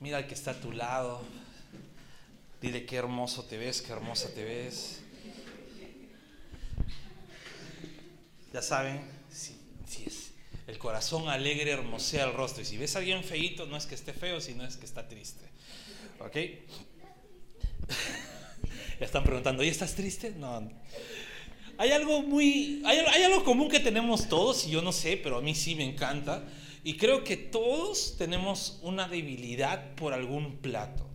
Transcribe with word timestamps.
Mira 0.00 0.26
que 0.26 0.34
está 0.34 0.50
a 0.50 0.60
tu 0.60 0.72
lado. 0.72 1.22
Dile 2.60 2.84
qué 2.84 2.96
hermoso 2.96 3.44
te 3.44 3.56
ves, 3.56 3.80
qué 3.82 3.92
hermosa 3.92 4.28
te 4.34 4.44
ves. 4.44 5.00
Ya 8.52 8.60
saben, 8.60 9.00
corazón 10.82 11.28
alegre 11.28 11.70
hermosea 11.70 12.24
el 12.24 12.34
rostro. 12.34 12.62
Y 12.62 12.66
si 12.66 12.76
ves 12.76 12.96
a 12.96 12.98
alguien 12.98 13.22
feito, 13.22 13.66
no 13.66 13.76
es 13.76 13.86
que 13.86 13.94
esté 13.94 14.12
feo, 14.12 14.40
sino 14.40 14.64
es 14.64 14.76
que 14.76 14.84
está 14.84 15.08
triste. 15.08 15.46
¿Ok? 16.18 16.34
ya 19.00 19.06
están 19.06 19.22
preguntando, 19.22 19.62
¿y 19.62 19.68
estás 19.68 19.94
triste? 19.94 20.34
No. 20.36 20.68
Hay 21.78 21.92
algo 21.92 22.22
muy. 22.22 22.82
Hay, 22.84 22.98
hay 22.98 23.22
algo 23.22 23.44
común 23.44 23.68
que 23.68 23.80
tenemos 23.80 24.28
todos, 24.28 24.66
y 24.66 24.70
yo 24.70 24.82
no 24.82 24.92
sé, 24.92 25.16
pero 25.16 25.38
a 25.38 25.40
mí 25.40 25.54
sí 25.54 25.76
me 25.76 25.84
encanta. 25.84 26.42
Y 26.84 26.96
creo 26.96 27.22
que 27.22 27.36
todos 27.36 28.16
tenemos 28.18 28.80
una 28.82 29.06
debilidad 29.06 29.94
por 29.94 30.12
algún 30.12 30.56
plato. 30.56 31.06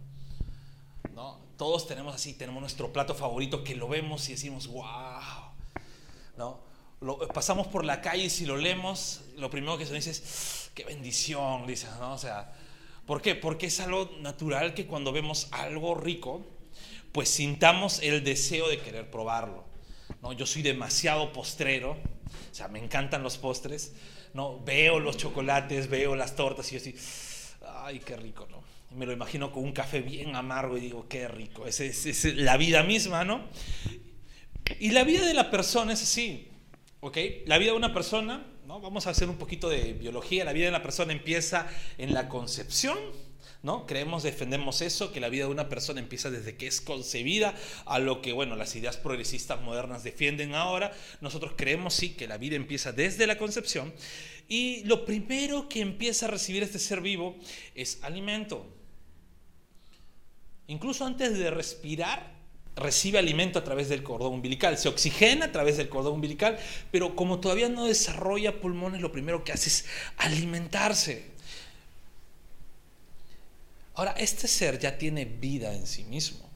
¿no? 1.13 1.41
Todos 1.58 1.88
tenemos 1.88 2.16
así, 2.16 2.34
tenemos 2.34 2.61
nuestro 2.61 2.94
plato 2.94 3.13
favorito 3.13 3.66
que 3.66 3.75
lo 3.75 3.89
vemos 3.89 4.30
y 4.30 4.31
decimos, 4.31 4.67
wow. 4.67 5.52
¿no? 6.38 6.66
Pasamos 7.34 7.68
por 7.68 7.86
la 7.86 8.02
calle 8.02 8.26
y 8.26 8.30
si 8.30 8.46
lo 8.46 8.58
leemos, 8.58 9.22
lo 9.38 9.50
primero 9.50 9.78
que 9.78 9.86
se 9.86 9.94
dice 9.94 10.12
es, 10.12 10.72
qué 10.74 10.84
bendición, 10.84 11.68
dices, 11.68 11.90
¿no? 12.00 12.14
O 12.14 12.18
sea, 12.18 12.54
¿por 13.06 13.22
qué? 13.22 13.36
Porque 13.36 13.68
es 13.68 13.80
algo 13.80 14.12
natural 14.20 14.73
que 14.73 14.88
cuando 14.88 15.12
vemos 15.12 15.48
algo 15.52 15.96
rico, 15.96 16.46
pues 17.12 17.30
sintamos 17.30 18.02
el 18.02 18.23
deseo 18.23 18.67
de 18.67 18.80
querer 18.80 19.09
probarlo. 19.12 19.66
¿no? 20.22 20.34
Yo 20.34 20.45
soy 20.45 20.64
demasiado 20.64 21.31
postrero, 21.34 21.92
o 21.92 22.56
sea, 22.56 22.67
me 22.67 22.80
encantan 22.80 23.22
los 23.23 23.38
postres. 23.38 23.94
¿no? 24.34 24.59
Veo 24.64 25.00
los 25.00 25.17
chocolates, 25.17 25.89
veo 25.89 26.16
las 26.16 26.36
tortas 26.36 26.72
y 26.72 26.76
yo 26.76 26.82
así, 26.82 26.95
ay, 27.84 28.00
qué 28.00 28.16
rico, 28.16 28.48
¿no? 28.52 28.64
me 28.92 29.06
lo 29.06 29.11
imagino 29.11 29.52
con 29.52 29.64
un 29.64 29.73
café 29.73 30.02
bien 30.02 30.36
amargo 30.36 30.78
y 30.78 30.82
digo, 30.82 31.08
qué 31.09 31.28
rico, 31.28 31.67
es, 31.67 31.80
es, 31.80 32.06
es 32.06 32.36
la 32.36 32.56
vida 32.56 32.84
misma, 32.84 33.26
¿no? 33.26 33.42
Y 34.80 34.92
la 34.92 35.04
vida 35.04 35.26
de 35.26 35.34
la 35.34 35.52
persona 35.52 35.94
es 35.94 36.04
así, 36.04 36.48
¿ok? 37.00 37.17
La 37.45 37.58
vida 37.58 37.72
de 37.72 37.78
una 37.78 37.94
persona, 37.94 38.45
¿no? 38.66 38.80
Vamos 38.80 39.08
a 39.08 39.12
hacer 39.12 39.30
un 39.30 39.38
poquito 39.38 39.70
de 39.70 39.94
biología, 39.94 40.45
la 40.45 40.53
vida 40.53 40.66
de 40.66 40.72
la 40.72 40.84
persona 40.84 41.14
empieza 41.14 41.67
en 41.98 42.14
la 42.14 42.30
concepción, 42.30 42.98
¿no? 43.64 43.86
Creemos, 43.86 44.23
defendemos 44.23 44.81
eso, 44.81 45.12
que 45.12 45.20
la 45.20 45.30
vida 45.30 45.45
de 45.45 45.52
una 45.52 45.70
persona 45.70 46.00
empieza 46.00 46.30
desde 46.30 46.56
que 46.56 46.67
es 46.67 46.81
concebida 46.81 47.56
a 47.86 48.00
lo 48.00 48.22
que, 48.22 48.34
bueno, 48.34 48.56
las 48.56 48.76
ideas 48.76 48.98
progresistas 48.98 49.62
modernas 49.62 50.04
defienden 50.04 50.56
ahora. 50.56 50.92
Nosotros 51.22 51.54
creemos, 51.56 51.94
sí, 51.94 52.09
que 52.14 52.28
la 52.28 52.38
vida 52.38 52.56
empieza 52.56 52.92
desde 52.92 53.28
la 53.28 53.38
concepción 53.38 53.94
y 54.48 54.84
lo 54.86 55.06
primero 55.06 55.67
que 55.67 55.82
empieza 55.82 56.28
a 56.28 56.30
recibir 56.30 56.64
este 56.64 56.80
ser 56.80 57.02
vivo 57.02 57.36
es 57.76 58.00
alimento. 58.04 58.66
Incluso 60.67 61.06
antes 61.06 61.38
de 61.38 61.50
respirar, 61.50 62.36
recibe 62.78 63.20
alimento 63.20 63.59
a 63.59 63.64
través 63.64 63.89
del 63.89 64.03
cordón 64.03 64.33
umbilical, 64.33 64.78
se 64.78 64.88
oxigena 64.88 65.45
a 65.45 65.52
través 65.52 65.78
del 65.78 65.89
cordón 65.89 66.14
umbilical, 66.14 66.58
pero 66.92 67.16
como 67.16 67.39
todavía 67.39 67.70
no 67.70 67.86
desarrolla 67.86 68.61
pulmones, 68.61 69.02
lo 69.02 69.11
primero 69.11 69.44
que 69.44 69.52
hace 69.52 69.70
es 69.70 69.86
alimentarse. 70.17 71.25
Ahora, 73.95 74.11
este 74.11 74.48
ser 74.48 74.78
ya 74.78 74.98
tiene 74.98 75.25
vida 75.25 75.73
en 75.73 75.88
sí 75.88 76.03
mismo, 76.03 76.48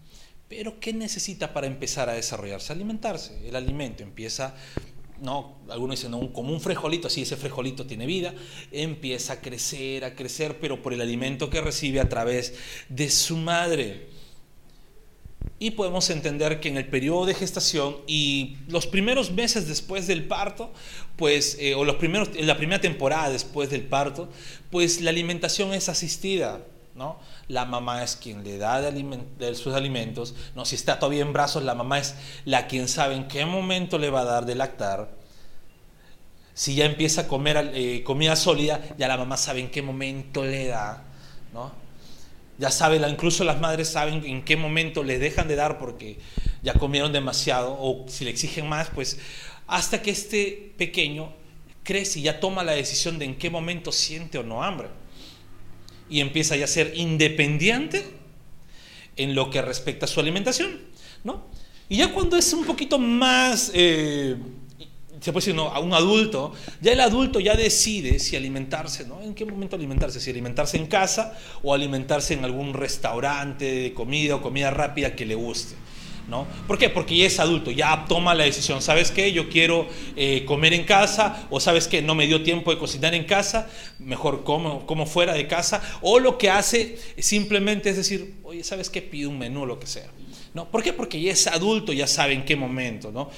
pero 0.47 0.79
¿qué 0.79 0.93
necesita 0.93 1.53
para 1.53 1.65
empezar 1.65 2.07
a 2.07 2.13
desarrollarse? 2.13 2.71
Alimentarse. 2.71 3.47
El 3.47 3.55
alimento 3.55 4.03
empieza, 4.03 4.53
no, 5.19 5.57
algunos 5.69 5.99
dicen, 5.99 6.11
como 6.27 6.53
un 6.53 6.61
frijolito, 6.61 7.07
así 7.07 7.23
ese 7.23 7.37
frijolito 7.37 7.87
tiene 7.87 8.05
vida, 8.05 8.35
empieza 8.71 9.33
a 9.33 9.41
crecer, 9.41 10.05
a 10.05 10.13
crecer, 10.13 10.59
pero 10.59 10.83
por 10.83 10.93
el 10.93 11.01
alimento 11.01 11.49
que 11.49 11.61
recibe 11.61 11.99
a 11.99 12.07
través 12.07 12.53
de 12.89 13.09
su 13.09 13.37
madre. 13.37 14.10
Y 15.59 15.71
podemos 15.71 16.09
entender 16.09 16.59
que 16.59 16.69
en 16.69 16.77
el 16.77 16.87
periodo 16.87 17.25
de 17.25 17.35
gestación 17.35 17.97
y 18.07 18.57
los 18.67 18.87
primeros 18.87 19.31
meses 19.31 19.67
después 19.67 20.07
del 20.07 20.25
parto, 20.25 20.71
pues, 21.17 21.57
eh, 21.59 21.75
o 21.75 21.85
los 21.85 21.97
primeros, 21.97 22.29
en 22.35 22.47
la 22.47 22.57
primera 22.57 22.81
temporada 22.81 23.29
después 23.29 23.69
del 23.69 23.83
parto, 23.83 24.27
pues 24.71 25.01
la 25.01 25.11
alimentación 25.11 25.73
es 25.73 25.87
asistida. 25.87 26.61
¿no? 26.95 27.19
La 27.47 27.65
mamá 27.65 28.03
es 28.03 28.15
quien 28.15 28.43
le 28.43 28.57
da 28.57 28.91
sus 29.53 29.73
alimentos, 29.73 30.35
¿no? 30.55 30.65
Si 30.65 30.75
está 30.75 30.99
todavía 30.99 31.21
en 31.21 31.33
brazos, 31.33 31.63
la 31.63 31.75
mamá 31.75 31.99
es 31.99 32.15
la 32.45 32.67
quien 32.67 32.87
sabe 32.87 33.15
en 33.15 33.27
qué 33.27 33.45
momento 33.45 33.97
le 33.97 34.09
va 34.09 34.21
a 34.21 34.25
dar 34.25 34.45
de 34.45 34.55
lactar. 34.55 35.09
Si 36.53 36.75
ya 36.75 36.85
empieza 36.85 37.21
a 37.21 37.27
comer 37.27 37.71
eh, 37.73 38.03
comida 38.03 38.35
sólida, 38.35 38.81
ya 38.97 39.07
la 39.07 39.17
mamá 39.17 39.37
sabe 39.37 39.61
en 39.61 39.71
qué 39.71 39.81
momento 39.81 40.43
le 40.43 40.67
da, 40.67 41.03
¿no? 41.53 41.71
Ya 42.61 42.69
sabe, 42.69 42.97
incluso 43.09 43.43
las 43.43 43.59
madres 43.59 43.89
saben 43.89 44.23
en 44.23 44.45
qué 44.45 44.55
momento 44.55 45.03
le 45.03 45.17
dejan 45.17 45.47
de 45.47 45.55
dar 45.55 45.79
porque 45.79 46.19
ya 46.61 46.75
comieron 46.75 47.11
demasiado 47.11 47.75
o 47.79 48.05
si 48.07 48.23
le 48.23 48.29
exigen 48.29 48.69
más, 48.69 48.91
pues 48.93 49.17
hasta 49.65 50.03
que 50.03 50.11
este 50.11 50.71
pequeño 50.77 51.33
crece 51.81 52.19
y 52.19 52.21
ya 52.21 52.39
toma 52.39 52.63
la 52.63 52.73
decisión 52.73 53.17
de 53.17 53.25
en 53.25 53.35
qué 53.35 53.49
momento 53.49 53.91
siente 53.91 54.37
o 54.37 54.43
no 54.43 54.63
hambre 54.63 54.89
y 56.07 56.19
empieza 56.19 56.55
ya 56.55 56.65
a 56.65 56.67
ser 56.67 56.93
independiente 56.95 58.05
en 59.15 59.33
lo 59.33 59.49
que 59.49 59.63
respecta 59.63 60.05
a 60.05 60.07
su 60.07 60.19
alimentación, 60.19 60.81
¿no? 61.23 61.47
Y 61.89 61.97
ya 61.97 62.13
cuando 62.13 62.37
es 62.37 62.53
un 62.53 62.63
poquito 62.63 62.99
más, 62.99 63.71
eh, 63.73 64.35
se 65.21 65.31
puede 65.31 65.45
decir, 65.45 65.55
no, 65.55 65.67
a 65.67 65.79
un 65.79 65.93
adulto, 65.93 66.51
ya 66.81 66.93
el 66.93 66.99
adulto 66.99 67.39
ya 67.39 67.55
decide 67.55 68.17
si 68.17 68.35
alimentarse, 68.35 69.05
¿no? 69.05 69.21
¿En 69.21 69.35
qué 69.35 69.45
momento 69.45 69.75
alimentarse? 69.75 70.19
Si 70.19 70.31
alimentarse 70.31 70.77
en 70.77 70.87
casa 70.87 71.37
o 71.61 71.75
alimentarse 71.75 72.33
en 72.33 72.43
algún 72.43 72.73
restaurante 72.73 73.65
de 73.65 73.93
comida 73.93 74.37
o 74.37 74.41
comida 74.41 74.71
rápida 74.71 75.15
que 75.15 75.27
le 75.27 75.35
guste. 75.35 75.75
¿No? 76.27 76.47
¿Por 76.65 76.77
qué? 76.77 76.89
Porque 76.89 77.17
ya 77.17 77.25
es 77.25 77.39
adulto, 77.39 77.71
ya 77.71 78.05
toma 78.07 78.33
la 78.33 78.45
decisión, 78.45 78.81
¿sabes 78.81 79.11
qué? 79.11 79.33
Yo 79.33 79.49
quiero 79.49 79.87
eh, 80.15 80.45
comer 80.45 80.73
en 80.73 80.85
casa, 80.85 81.45
o 81.49 81.59
¿sabes 81.59 81.87
qué? 81.87 82.01
No 82.01 82.15
me 82.15 82.25
dio 82.25 82.41
tiempo 82.41 82.71
de 82.71 82.77
cocinar 82.77 83.13
en 83.13 83.25
casa, 83.25 83.67
mejor 83.99 84.43
como, 84.43 84.85
como 84.85 85.05
fuera 85.05 85.33
de 85.33 85.47
casa, 85.47 85.81
o 86.01 86.19
lo 86.19 86.37
que 86.37 86.49
hace 86.49 86.97
simplemente 87.17 87.89
es 87.89 87.97
decir, 87.97 88.35
oye, 88.43 88.63
¿sabes 88.63 88.89
qué? 88.89 89.01
Pide 89.01 89.27
un 89.27 89.39
menú, 89.39 89.65
lo 89.65 89.79
que 89.79 89.87
sea. 89.87 90.09
¿No? 90.53 90.69
¿Por 90.69 90.83
qué? 90.83 90.93
Porque 90.93 91.19
ya 91.19 91.31
es 91.31 91.47
adulto, 91.47 91.91
ya 91.91 92.07
sabe 92.07 92.33
en 92.33 92.45
qué 92.45 92.55
momento, 92.55 93.11
¿no? 93.11 93.29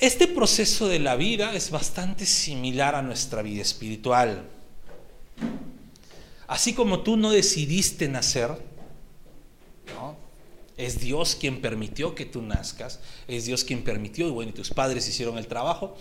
Este 0.00 0.28
proceso 0.28 0.86
de 0.86 1.00
la 1.00 1.16
vida 1.16 1.54
es 1.54 1.70
bastante 1.70 2.24
similar 2.24 2.94
a 2.94 3.02
nuestra 3.02 3.42
vida 3.42 3.62
espiritual. 3.62 4.48
Así 6.46 6.72
como 6.72 7.00
tú 7.00 7.16
no 7.16 7.30
decidiste 7.30 8.08
nacer. 8.08 8.68
Es 10.76 11.00
Dios 11.00 11.34
quien 11.34 11.60
permitió 11.60 12.14
que 12.14 12.24
tú 12.24 12.40
nazcas, 12.40 13.00
es 13.26 13.46
Dios 13.46 13.64
quien 13.64 13.82
permitió, 13.82 14.28
y 14.28 14.30
bueno, 14.30 14.54
tus 14.54 14.70
padres 14.70 15.08
hicieron 15.08 15.36
el 15.36 15.48
trabajo, 15.48 15.96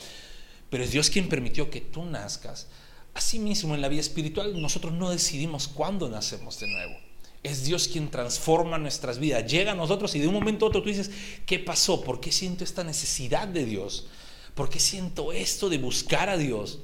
pero 0.70 0.84
es 0.84 0.92
Dios 0.92 1.10
quien 1.10 1.30
permitió 1.30 1.72
que 1.72 1.82
tú 1.82 2.06
nazcas. 2.06 2.68
Asimismo, 3.16 3.74
en 3.74 3.82
la 3.82 3.88
vida 3.88 4.02
espiritual, 4.02 4.62
nosotros 4.62 4.94
no 4.94 5.10
decidimos 5.10 5.68
cuándo 5.68 6.08
nacemos 6.10 6.60
de 6.60 6.68
nuevo. 6.68 7.07
Es 7.44 7.64
Dios 7.64 7.88
quien 7.88 8.10
transforma 8.10 8.78
nuestras 8.78 9.20
vidas. 9.20 9.50
Llega 9.50 9.72
a 9.72 9.76
nosotros 9.76 10.14
y 10.16 10.20
de 10.20 10.28
un 10.28 10.34
momento 10.34 10.66
a 10.66 10.70
otro 10.70 10.82
tú 10.82 10.90
dices, 10.90 11.12
¿qué 11.46 11.60
pasó? 11.60 12.02
¿Por 12.02 12.20
qué 12.20 12.32
siento 12.32 12.64
esta 12.64 12.84
necesidad 12.84 13.48
de 13.48 13.66
Dios? 13.66 14.08
¿Por 14.56 14.70
qué 14.70 14.80
siento 14.80 15.32
esto 15.32 15.70
de 15.70 15.78
buscar 15.78 16.30
a 16.30 16.38
Dios? 16.38 16.80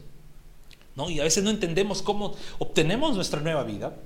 ¿No? 0.95 1.09
Y 1.09 1.19
a 1.19 1.23
veces 1.23 1.43
no 1.43 1.49
entendemos 1.49 2.01
cómo 2.01 2.35
obtenemos 2.59 3.15
nuestra 3.15 3.41
nueva 3.41 3.63
vida. 3.63 3.97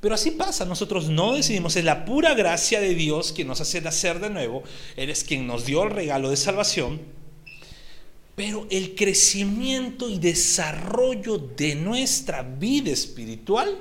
Pero 0.00 0.14
así 0.14 0.30
pasa, 0.30 0.64
nosotros 0.64 1.08
no 1.08 1.34
decidimos, 1.34 1.74
es 1.74 1.84
la 1.84 2.04
pura 2.04 2.34
gracia 2.34 2.80
de 2.80 2.94
Dios 2.94 3.32
quien 3.32 3.48
nos 3.48 3.60
hace 3.60 3.80
nacer 3.80 4.20
de 4.20 4.30
nuevo, 4.30 4.62
eres 4.96 5.24
quien 5.24 5.46
nos 5.46 5.66
dio 5.66 5.82
el 5.82 5.90
regalo 5.90 6.30
de 6.30 6.36
salvación, 6.36 7.00
pero 8.36 8.68
el 8.70 8.94
crecimiento 8.94 10.08
y 10.08 10.18
desarrollo 10.18 11.38
de 11.38 11.74
nuestra 11.74 12.42
vida 12.42 12.92
espiritual 12.92 13.76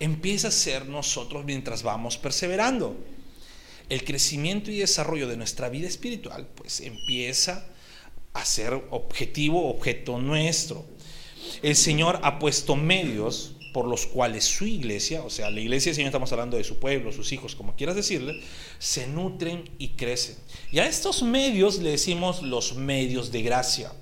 empieza 0.00 0.48
a 0.48 0.50
ser 0.50 0.86
nosotros 0.86 1.44
mientras 1.44 1.82
vamos 1.82 2.18
perseverando. 2.18 2.96
El 3.88 4.04
crecimiento 4.04 4.70
y 4.70 4.78
desarrollo 4.78 5.28
de 5.28 5.36
nuestra 5.36 5.68
vida 5.68 5.86
espiritual 5.86 6.48
pues 6.54 6.80
empieza 6.80 7.66
a 8.32 8.44
ser 8.44 8.72
objetivo, 8.90 9.68
objeto 9.68 10.18
nuestro. 10.18 10.84
El 11.62 11.76
Señor 11.76 12.20
ha 12.22 12.38
puesto 12.38 12.76
medios 12.76 13.56
por 13.72 13.86
los 13.86 14.06
cuales 14.06 14.44
su 14.44 14.66
iglesia, 14.66 15.22
o 15.22 15.30
sea, 15.30 15.50
la 15.50 15.60
iglesia, 15.60 15.94
si 15.94 16.00
no 16.02 16.08
estamos 16.08 16.32
hablando 16.32 16.56
de 16.56 16.64
su 16.64 16.78
pueblo, 16.78 17.12
sus 17.12 17.32
hijos, 17.32 17.54
como 17.54 17.76
quieras 17.76 17.96
decirle, 17.96 18.40
se 18.78 19.06
nutren 19.06 19.70
y 19.78 19.90
crecen. 19.90 20.36
Y 20.72 20.80
a 20.80 20.86
estos 20.86 21.22
medios 21.22 21.78
le 21.78 21.90
decimos 21.90 22.42
los 22.42 22.74
medios 22.74 23.30
de 23.30 23.42
gracia, 23.42 23.92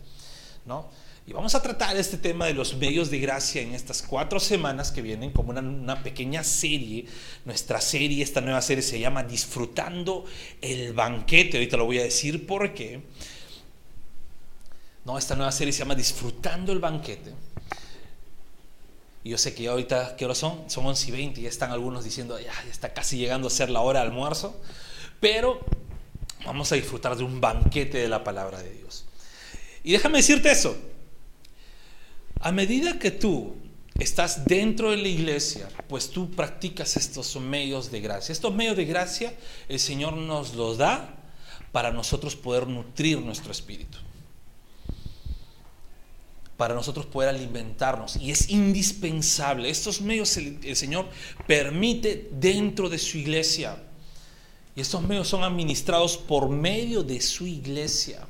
¿no? 0.65 0.89
Y 1.29 1.35
vamos 1.35 1.55
a 1.55 1.61
tratar 1.61 1.95
este 1.99 2.17
tema 2.17 2.47
de 2.47 2.55
los 2.55 2.75
medios 2.77 3.11
de 3.11 3.19
gracia 3.19 3.61
en 3.61 3.75
estas 3.75 4.01
cuatro 4.01 4.41
semanas 4.41 4.91
que 4.91 5.03
vienen 5.03 5.31
como 5.31 5.51
una, 5.51 6.03
pequeña 6.03 6.43
serie. 6.43 7.05
Nuestra 7.45 7.83
serie, 7.83 8.25
esta 8.25 8.41
nueva 8.41 8.63
serie 8.63 8.81
se 8.83 8.99
llama 8.99 9.25
Disfrutando 9.25 10.25
el 10.63 10.95
banquete. 10.95 11.59
Ahorita 11.59 11.77
lo 11.77 11.85
voy 11.85 11.99
a 11.99 12.05
decir 12.05 12.47
por 12.47 12.73
qué. 12.73 13.03
No, 15.05 15.19
esta 15.19 15.37
nueva 15.37 15.53
serie 15.53 15.71
se 15.75 15.81
llama 15.81 15.95
Disfrutando 15.95 16.73
el 16.73 16.79
banquete. 16.79 17.35
Y 19.23 19.29
yo 19.29 19.37
sé 19.37 19.55
que 19.55 19.69
ahorita, 19.69 20.17
¿qué 20.17 20.25
hora 20.25 20.35
son? 20.35 20.71
Son 20.71 20.87
11 20.87 21.09
y 21.09 21.11
20 21.11 21.41
y 21.41 21.43
ya 21.43 21.51
están 21.51 21.73
algunos 21.73 22.05
diciendo, 22.05 22.41
ya, 22.41 22.55
ya 22.65 22.71
está 22.71 22.95
casi 22.95 23.19
llegando 23.19 23.49
a 23.49 23.51
ser 23.51 23.69
la 23.69 23.83
hora 23.83 24.01
de 24.01 24.07
almuerzo. 24.07 24.59
Pero 25.21 25.61
vamos 26.47 26.73
a 26.73 26.77
disfrutar 26.77 27.17
de 27.17 27.25
un 27.25 27.39
banquete 27.39 27.99
de 27.99 28.09
la 28.09 28.25
palabra 28.25 28.63
de 28.63 28.73
Dios. 28.73 29.05
Y 29.85 29.93
déjame 29.93 30.21
decirte 30.21 30.51
eso. 30.51 30.75
A 32.41 32.53
medida 32.53 32.99
que 32.99 33.11
tú 33.11 33.57
estás 33.99 34.45
dentro 34.45 34.93
de 34.93 34.97
la 34.97 35.09
iglesia, 35.09 35.69
pues 35.89 36.11
tú 36.11 36.31
practicas 36.31 36.97
estos 36.97 37.35
medios 37.37 37.91
de 37.91 38.01
gracia. 38.01 38.33
Estos 38.33 38.55
medios 38.55 38.77
de 38.77 38.85
gracia 38.85 39.35
el 39.69 39.81
Señor 39.81 40.13
nos 40.15 40.55
los 40.55 40.79
da 40.79 41.17
para 41.73 41.91
nosotros 41.91 42.37
poder 42.37 42.69
nutrir 42.69 43.19
nuestro 43.21 43.51
espíritu. 43.51 43.99
Para 46.57 46.75
nosotros 46.75 47.07
poder 47.07 47.31
alimentarnos. 47.31 48.17
Y 48.17 48.31
es 48.31 48.51
indispensable. 48.51 49.69
Estos 49.69 50.01
medios 50.01 50.37
el, 50.37 50.61
el 50.63 50.77
Señor 50.77 51.09
permite 51.47 52.31
dentro 52.33 52.89
de 52.89 52.99
su 52.99 53.19
iglesia. 53.19 53.83
Y 54.77 54.81
estos 54.81 55.03
medios 55.03 55.27
son 55.27 55.43
administrados 55.43 56.17
por 56.17 56.49
medio 56.49 57.03
de 57.03 57.21
su 57.21 57.49
iglesia 57.49 58.28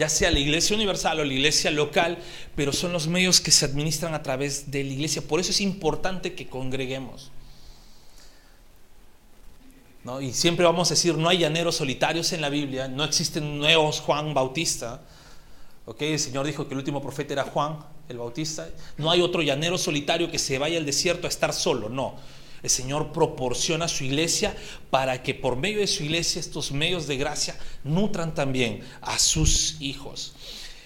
ya 0.00 0.08
sea 0.08 0.30
la 0.30 0.38
iglesia 0.38 0.74
universal 0.74 1.20
o 1.20 1.24
la 1.26 1.34
iglesia 1.34 1.70
local, 1.70 2.16
pero 2.56 2.72
son 2.72 2.90
los 2.90 3.06
medios 3.06 3.38
que 3.38 3.50
se 3.50 3.66
administran 3.66 4.14
a 4.14 4.22
través 4.22 4.70
de 4.70 4.82
la 4.82 4.92
iglesia. 4.94 5.20
Por 5.20 5.40
eso 5.40 5.50
es 5.50 5.60
importante 5.60 6.32
que 6.32 6.46
congreguemos. 6.46 7.30
¿No? 10.02 10.22
Y 10.22 10.32
siempre 10.32 10.64
vamos 10.64 10.90
a 10.90 10.94
decir, 10.94 11.18
no 11.18 11.28
hay 11.28 11.36
llaneros 11.36 11.76
solitarios 11.76 12.32
en 12.32 12.40
la 12.40 12.48
Biblia, 12.48 12.88
no 12.88 13.04
existen 13.04 13.58
nuevos 13.58 14.00
Juan 14.00 14.32
Bautista. 14.32 15.02
¿Okay? 15.84 16.14
El 16.14 16.18
Señor 16.18 16.46
dijo 16.46 16.66
que 16.66 16.72
el 16.72 16.78
último 16.78 17.02
profeta 17.02 17.34
era 17.34 17.44
Juan 17.44 17.76
el 18.08 18.16
Bautista. 18.16 18.70
No 18.96 19.10
hay 19.10 19.20
otro 19.20 19.42
llanero 19.42 19.76
solitario 19.76 20.30
que 20.30 20.38
se 20.38 20.58
vaya 20.58 20.78
al 20.78 20.86
desierto 20.86 21.26
a 21.26 21.28
estar 21.28 21.52
solo, 21.52 21.90
no. 21.90 22.14
El 22.62 22.70
Señor 22.70 23.12
proporciona 23.12 23.86
a 23.86 23.88
su 23.88 24.04
iglesia 24.04 24.54
para 24.90 25.22
que 25.22 25.34
por 25.34 25.56
medio 25.56 25.78
de 25.78 25.86
su 25.86 26.02
iglesia 26.02 26.40
estos 26.40 26.72
medios 26.72 27.06
de 27.06 27.16
gracia 27.16 27.56
nutran 27.84 28.34
también 28.34 28.80
a 29.00 29.18
sus 29.18 29.80
hijos. 29.80 30.34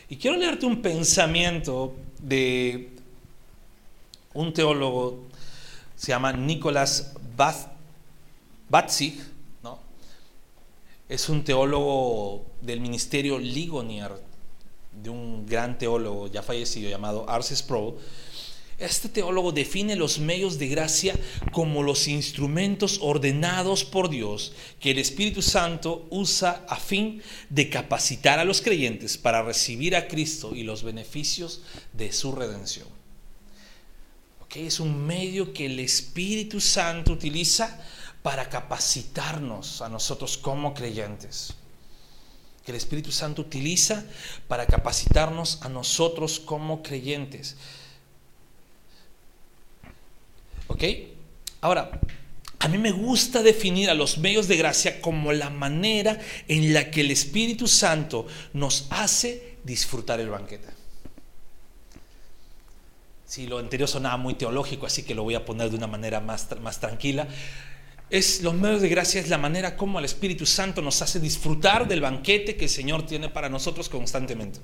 Y 0.09 0.17
quiero 0.17 0.37
leerte 0.37 0.67
un 0.67 0.83
pensamiento 0.83 1.95
de 2.21 2.91
un 4.35 4.53
teólogo, 4.53 5.25
se 5.97 6.09
llama 6.09 6.33
Nicolás 6.33 7.15
Batzig, 8.69 9.15
¿no? 9.63 9.79
es 11.09 11.29
un 11.29 11.43
teólogo 11.45 12.45
del 12.61 12.81
ministerio 12.81 13.39
Ligonier, 13.39 14.13
de 15.03 15.11
un 15.11 15.47
gran 15.47 15.77
teólogo 15.77 16.29
ya 16.29 16.43
fallecido 16.43 16.89
llamado 16.89 17.29
Arce 17.29 17.57
Sproul 17.57 17.97
este 18.79 19.09
teólogo 19.09 19.53
define 19.53 19.95
los 19.95 20.19
medios 20.19 20.59
de 20.59 20.69
gracia 20.69 21.15
como 21.53 21.83
los 21.85 22.09
instrumentos 22.09 22.99
ordenados 23.01 23.85
por 23.85 24.11
Dios 24.11 24.53
que 24.81 24.91
el 24.91 24.99
Espíritu 24.99 25.43
Santo 25.43 26.07
usa 26.11 26.65
a 26.69 26.77
fin 26.77 27.23
de 27.51 27.71
capacitar 27.71 28.41
a 28.41 28.45
los 28.45 28.61
creyentes 28.61 29.17
para 29.17 29.43
recibir 29.43 29.95
a 29.95 30.09
Cristo 30.09 30.57
y 30.57 30.65
los 30.65 30.83
beneficios 30.83 31.63
de 31.93 32.13
su 32.13 32.33
redención. 32.33 32.89
¿Okay? 34.43 34.67
Es 34.67 34.81
un 34.81 35.07
medio 35.07 35.53
que 35.53 35.67
el 35.67 35.79
Espíritu 35.79 36.61
Santo 36.61 37.13
utiliza 37.13 37.81
para 38.23 38.49
capacitarnos 38.49 39.83
a 39.83 39.89
nosotros 39.89 40.37
como 40.37 40.75
creyentes. 40.75 41.55
Que 42.65 42.73
el 42.73 42.77
Espíritu 42.77 43.13
Santo 43.13 43.43
utiliza 43.43 44.05
para 44.49 44.67
capacitarnos 44.67 45.61
a 45.63 45.69
nosotros 45.69 46.41
como 46.41 46.83
creyentes. 46.83 47.57
¿Ok? 50.75 50.83
Ahora, 51.61 52.01
a 52.59 52.69
mí 52.69 52.79
me 52.79 52.91
gusta 52.91 53.43
definir 53.43 53.91
a 53.91 53.95
los 53.95 54.19
medios 54.19 54.49
de 54.49 54.57
gracia 54.57 55.01
como 55.01 55.33
la 55.33 55.51
manera 55.51 56.19
en 56.49 56.75
la 56.75 56.91
que 56.91 57.03
el 57.03 57.13
Espíritu 57.13 57.69
Santo 57.69 58.27
nos 58.53 58.89
hace 58.91 59.59
disfrutar 59.63 60.19
el 60.19 60.31
banquete. 60.31 60.67
Si 63.25 63.47
lo 63.47 63.59
anterior 63.59 63.89
sonaba 63.89 64.17
muy 64.17 64.35
teológico, 64.35 64.87
así 64.87 65.05
que 65.05 65.15
lo 65.15 65.23
voy 65.23 65.37
a 65.37 65.45
poner 65.45 65.71
de 65.71 65.77
una 65.77 65.87
manera 65.87 66.21
más, 66.21 66.49
más 66.61 66.81
tranquila. 66.81 67.29
Es, 68.11 68.43
los 68.43 68.55
medios 68.55 68.83
de 68.83 68.89
gracia 68.89 69.21
es 69.21 69.29
la 69.29 69.39
manera 69.39 69.77
como 69.77 70.01
el 70.01 70.05
Espíritu 70.05 70.45
Santo 70.45 70.83
nos 70.83 71.01
hace 71.03 71.21
disfrutar 71.21 71.87
del 71.87 72.01
banquete 72.01 72.57
que 72.57 72.65
el 72.65 72.71
Señor 72.71 73.07
tiene 73.07 73.29
para 73.29 73.49
nosotros 73.49 73.89
constantemente. 73.89 74.59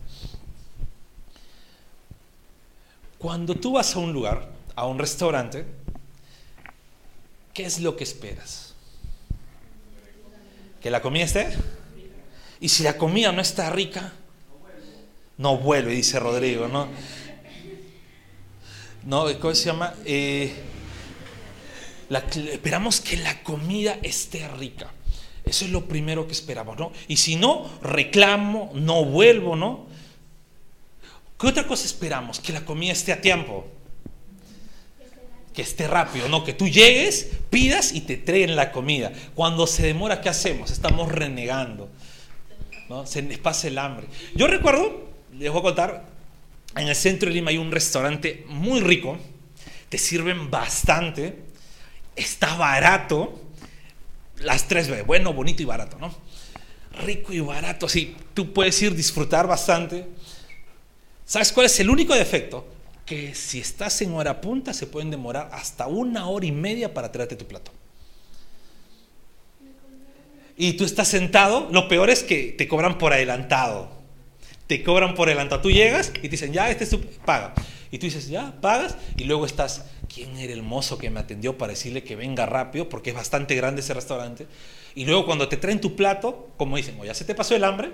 Cuando 3.19 3.55
tú 3.55 3.73
vas 3.73 3.95
a 3.95 4.01
un 4.01 4.13
lugar, 4.13 4.51
a 4.75 4.87
un 4.87 4.99
restaurante, 4.99 5.67
¿qué 7.55 7.65
es 7.65 7.81
lo 7.81 7.97
que 7.97 8.05
esperas? 8.05 8.75
¿Que 10.81 10.91
la 10.91 11.03
comida 11.03 11.25
esté? 11.25 11.49
Y 12.61 12.69
si 12.69 12.83
la 12.83 12.97
comida 12.97 13.33
no 13.33 13.41
está 13.41 13.71
rica, 13.71 14.13
no 15.39 15.57
vuelve, 15.57 15.93
dice 15.93 16.19
Rodrigo, 16.19 16.69
¿no? 16.69 16.89
No, 19.05 19.27
¿cómo 19.39 19.55
se 19.55 19.67
llama? 19.67 19.95
Eh, 20.05 20.55
esperamos 22.11 23.01
que 23.01 23.17
la 23.17 23.43
comida 23.43 23.99
esté 24.03 24.47
rica. 24.49 24.93
Eso 25.45 25.65
es 25.65 25.71
lo 25.71 25.87
primero 25.87 26.27
que 26.27 26.33
esperamos, 26.33 26.79
¿no? 26.79 26.93
Y 27.09 27.17
si 27.17 27.37
no, 27.37 27.69
reclamo, 27.83 28.71
no 28.75 29.05
vuelvo, 29.05 29.57
¿no? 29.57 29.87
¿Qué 31.39 31.47
otra 31.47 31.67
cosa 31.67 31.87
esperamos? 31.87 32.39
Que 32.41 32.53
la 32.53 32.65
comida 32.65 32.93
esté 32.93 33.13
a 33.13 33.21
tiempo 33.23 33.67
que 35.55 35.63
esté 35.63 35.89
rápido, 35.89 36.29
no, 36.29 36.45
que 36.45 36.53
tú 36.53 36.69
llegues, 36.69 37.29
pidas 37.51 37.93
y 37.93 38.03
te 38.03 38.17
traen 38.17 38.57
la 38.57 38.73
comida. 38.73 39.13
Cuando 39.35 39.67
se 39.67 39.87
demora, 39.87 40.21
¿qué 40.21 40.29
hacemos? 40.29 40.71
Estamos 40.71 41.11
renegando. 41.11 41.91
¿no? 42.89 43.07
Se 43.07 43.23
les 43.23 43.65
el 43.65 43.79
hambre. 43.79 44.07
Yo 44.35 44.47
recuerdo, 44.47 45.09
les 45.39 45.51
voy 45.51 45.61
a 45.61 45.63
contar, 45.63 46.05
en 46.77 46.89
el 46.89 46.97
centro 46.97 47.29
de 47.29 47.35
Lima 47.35 47.51
hay 47.51 47.59
un 47.59 47.73
restaurante 47.73 48.45
muy 48.49 48.81
rico, 48.81 49.19
te 49.89 49.99
sirven 49.99 50.51
bastante, 50.51 51.37
está 52.17 52.55
barato, 52.57 53.41
las 54.39 54.69
tres 54.69 54.89
veces, 54.89 55.07
bueno, 55.07 55.33
bonito 55.33 55.63
y 55.63 55.67
barato, 55.67 55.99
¿no? 55.99 56.15
Rico 57.05 57.33
y 57.33 57.41
barato, 57.41 57.87
así, 57.87 58.17
tú 58.35 58.53
puedes 58.53 58.81
ir 58.83 58.95
disfrutar 58.95 59.47
bastante. 59.47 60.07
¿Sabes 61.25 61.53
cuál 61.53 61.67
es 61.67 61.79
el 61.81 61.91
único 61.91 62.15
defecto? 62.15 62.67
Que 63.11 63.35
si 63.35 63.59
estás 63.59 64.01
en 64.03 64.15
hora 64.15 64.41
punta 64.41 64.73
se 64.73 64.87
pueden 64.87 65.11
demorar 65.11 65.49
hasta 65.51 65.89
una 65.89 66.29
hora 66.29 66.47
y 66.47 66.53
media 66.53 66.95
para 66.95 67.11
traerte 67.11 67.35
tu 67.35 67.45
plato. 67.45 67.73
Y 70.57 70.75
tú 70.75 70.85
estás 70.85 71.09
sentado, 71.09 71.69
lo 71.73 71.89
peor 71.89 72.09
es 72.09 72.23
que 72.23 72.55
te 72.57 72.69
cobran 72.69 72.99
por 72.99 73.13
adelantado. 73.13 73.91
Te 74.69 74.85
cobran 74.85 75.17
por 75.17 75.27
adelantado. 75.27 75.61
Tú 75.61 75.73
llegas 75.73 76.11
y 76.19 76.21
te 76.21 76.29
dicen, 76.29 76.53
ya, 76.53 76.71
este 76.71 76.85
es 76.85 76.91
tu 76.91 77.01
paga. 77.01 77.53
Y 77.91 77.99
tú 77.99 78.07
dices, 78.07 78.29
ya, 78.29 78.55
pagas. 78.61 78.97
Y 79.17 79.25
luego 79.25 79.45
estás, 79.45 79.87
¿quién 80.15 80.37
era 80.37 80.53
el 80.53 80.63
mozo 80.63 80.97
que 80.97 81.11
me 81.11 81.19
atendió 81.19 81.59
para 81.59 81.73
decirle 81.73 82.05
que 82.05 82.15
venga 82.15 82.47
rápido? 82.47 82.89
Porque 82.89 83.11
es 83.11 83.17
bastante 83.17 83.57
grande 83.57 83.81
ese 83.81 83.93
restaurante. 83.93 84.47
Y 84.95 85.05
luego 85.05 85.27
cuando 85.27 85.49
te 85.49 85.57
traen 85.57 85.81
tu 85.81 85.97
plato, 85.97 86.51
como 86.57 86.77
dicen, 86.77 86.97
o 87.01 87.05
ya 87.05 87.15
se 87.15 87.25
te 87.25 87.35
pasó 87.35 87.57
el 87.57 87.65
hambre, 87.65 87.91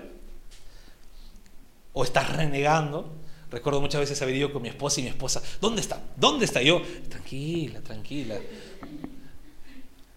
o 1.93 2.03
estás 2.03 2.37
renegando, 2.37 3.17
Recuerdo 3.49 3.79
muchas 3.79 4.01
veces 4.01 4.21
haber 4.21 4.35
ido 4.35 4.51
con 4.51 4.61
mi 4.61 4.69
esposa 4.69 4.99
y 4.99 5.03
mi 5.03 5.09
esposa, 5.09 5.41
¿dónde 5.61 5.81
está? 5.81 6.01
¿Dónde 6.17 6.45
está? 6.45 6.61
yo, 6.61 6.81
tranquila, 7.09 7.79
tranquila. 7.81 8.37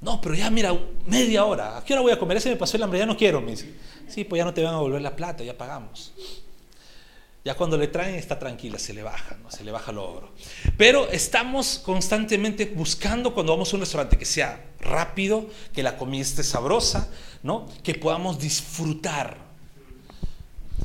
No, 0.00 0.20
pero 0.20 0.34
ya 0.34 0.50
mira, 0.50 0.76
media 1.06 1.44
hora. 1.44 1.76
¿A 1.78 1.84
qué 1.84 1.92
hora 1.92 2.02
voy 2.02 2.12
a 2.12 2.18
comer? 2.18 2.38
Ese 2.38 2.48
me 2.48 2.56
pasó 2.56 2.76
el 2.76 2.82
hambre, 2.82 2.98
ya 2.98 3.06
no 3.06 3.16
quiero. 3.16 3.40
Me 3.40 3.52
dice, 3.52 3.72
sí, 4.08 4.24
pues 4.24 4.38
ya 4.38 4.44
no 4.44 4.54
te 4.54 4.62
van 4.62 4.74
a 4.74 4.78
volver 4.78 5.02
la 5.02 5.14
plata, 5.14 5.44
ya 5.44 5.56
pagamos. 5.56 6.12
Ya 7.44 7.54
cuando 7.54 7.78
le 7.78 7.88
traen 7.88 8.16
está 8.16 8.38
tranquila, 8.38 8.78
se 8.78 8.92
le 8.92 9.02
baja, 9.02 9.36
¿no? 9.42 9.50
se 9.50 9.64
le 9.64 9.70
baja 9.70 9.92
lo 9.92 10.10
oro. 10.10 10.32
Pero 10.76 11.08
estamos 11.08 11.78
constantemente 11.78 12.66
buscando 12.66 13.32
cuando 13.32 13.52
vamos 13.52 13.72
a 13.72 13.76
un 13.76 13.80
restaurante 13.80 14.18
que 14.18 14.26
sea 14.26 14.62
rápido, 14.80 15.48
que 15.72 15.82
la 15.82 15.96
comida 15.96 16.22
esté 16.22 16.42
sabrosa, 16.42 17.08
¿no? 17.42 17.66
que 17.82 17.94
podamos 17.94 18.38
disfrutar. 18.38 19.38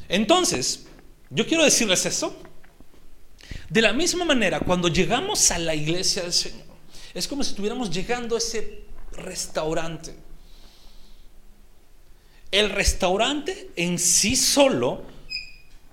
Entonces, 0.08 0.85
yo 1.30 1.46
quiero 1.46 1.64
decirles 1.64 2.06
eso. 2.06 2.36
De 3.70 3.82
la 3.82 3.94
misma 3.94 4.26
manera, 4.26 4.60
cuando 4.60 4.88
llegamos 4.88 5.52
a 5.52 5.60
la 5.60 5.74
iglesia 5.74 6.24
del 6.24 6.34
Señor, 6.34 6.66
es 7.14 7.28
como 7.28 7.44
si 7.44 7.52
estuviéramos 7.52 7.90
llegando 7.90 8.36
a 8.36 8.38
ese 8.38 8.84
restaurante. 9.14 10.16
El 12.52 12.70
restaurante 12.70 13.72
en 13.76 13.98
sí 14.00 14.36
solo 14.36 15.04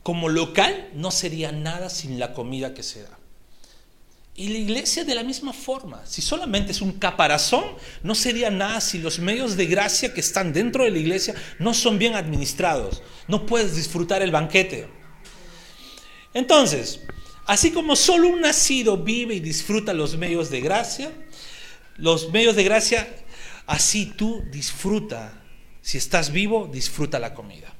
como 0.02 0.28
local 0.28 0.90
no 0.94 1.10
sería 1.10 1.52
nada 1.52 1.88
sin 1.90 2.18
la 2.18 2.34
comida 2.34 2.74
que 2.74 2.82
se 2.82 3.02
da. 3.02 3.18
Y 4.34 4.48
la 4.48 4.58
iglesia 4.58 5.04
de 5.04 5.14
la 5.14 5.22
misma 5.22 5.52
forma, 5.52 6.04
si 6.06 6.22
solamente 6.22 6.72
es 6.72 6.80
un 6.80 6.92
caparazón, 6.92 7.64
no 8.02 8.14
sería 8.14 8.50
nada 8.50 8.80
si 8.80 8.98
los 8.98 9.18
medios 9.18 9.56
de 9.56 9.66
gracia 9.66 10.14
que 10.14 10.20
están 10.20 10.52
dentro 10.54 10.84
de 10.84 10.90
la 10.90 10.98
iglesia 10.98 11.34
no 11.58 11.74
son 11.74 11.98
bien 11.98 12.14
administrados. 12.14 13.02
No 13.28 13.44
puedes 13.44 13.76
disfrutar 13.76 14.22
el 14.22 14.30
banquete. 14.30 14.88
Entonces, 16.34 17.00
así 17.46 17.70
como 17.70 17.96
solo 17.96 18.28
un 18.28 18.40
nacido 18.40 18.96
vive 18.96 19.34
y 19.34 19.40
disfruta 19.40 19.92
los 19.92 20.16
medios 20.16 20.50
de 20.50 20.60
gracia, 20.60 21.12
los 21.96 22.30
medios 22.30 22.56
de 22.56 22.64
gracia, 22.64 23.08
así 23.66 24.06
tú 24.06 24.42
disfruta. 24.50 25.40
Si 25.82 25.98
estás 25.98 26.32
vivo, 26.32 26.68
disfruta 26.72 27.18
la 27.18 27.34
comida. 27.34 27.72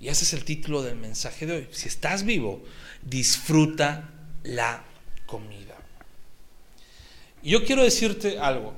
Y 0.00 0.08
ese 0.08 0.24
es 0.24 0.32
el 0.32 0.44
título 0.44 0.82
del 0.82 0.96
mensaje 0.96 1.46
de 1.46 1.52
hoy. 1.54 1.68
Si 1.72 1.88
estás 1.88 2.24
vivo, 2.24 2.62
disfruta 3.02 4.10
la 4.44 4.84
comida. 5.26 5.74
Y 7.42 7.50
yo 7.50 7.64
quiero 7.64 7.82
decirte 7.82 8.38
algo, 8.38 8.74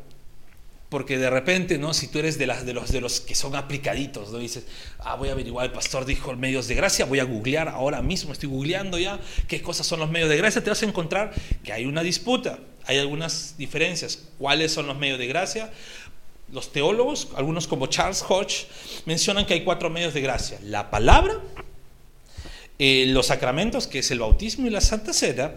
porque 0.91 1.19
de 1.19 1.31
repente, 1.31 1.79
¿no? 1.79 1.95
Si 1.95 2.09
tú 2.09 2.19
eres 2.19 2.37
de, 2.37 2.47
los 2.47 3.21
que 3.21 3.35
son 3.37 3.55
aplicaditos, 3.55 4.33
¿no? 4.33 4.39
Dices, 4.39 4.65
ah, 4.99 5.15
voy 5.15 5.29
a 5.29 5.33
averiguar, 5.33 5.67
el 5.67 5.73
pastor 5.73 6.05
dijo 6.05 6.35
medios 6.35 6.67
de 6.67 6.75
gracia, 6.75 7.05
voy 7.05 7.21
a 7.21 7.25
googlear 7.25 7.69
ahora 7.69 8.03
mismo, 8.03 8.33
estoy 8.33 8.49
googleando 8.49 8.99
ya 8.99 9.21
qué 9.47 9.63
cosas 9.63 9.87
son 9.87 10.01
los 10.01 10.11
medios 10.11 10.29
de 10.29 10.37
gracia, 10.37 10.63
te 10.65 10.69
vas 10.69 10.83
a 10.83 10.87
encontrar 10.87 11.33
que 11.63 11.73
hay 11.73 11.87
una 11.87 12.03
disputa, 12.03 12.59
hay 12.87 12.99
algunas 12.99 13.55
diferencias. 13.57 14.25
¿Cuáles 14.37 14.73
son 14.73 14.89
los 14.89 14.99
medios 14.99 15.21
de 15.21 15.29
gracia? 15.29 15.71
Los 16.51 16.73
teólogos, 16.73 17.29
algunos 17.37 17.69
como 17.69 17.87
Charles 17.87 18.25
Hodge, 18.29 18.67
mencionan 19.07 19.47
que 19.47 19.55
hay 19.55 19.63
cuatro 19.63 19.91
medios 19.91 20.13
de 20.13 20.23
gracia. 20.23 20.59
La 20.65 20.91
palabra, 20.91 21.35
eh, 22.81 23.05
los 23.07 23.27
sacramentos, 23.27 23.87
que 23.87 24.01
es 24.01 24.11
el 24.11 24.19
bautismo 24.19 24.67
y 24.67 24.71
la 24.71 24.81
Santa 24.81 25.13
Cena, 25.13 25.53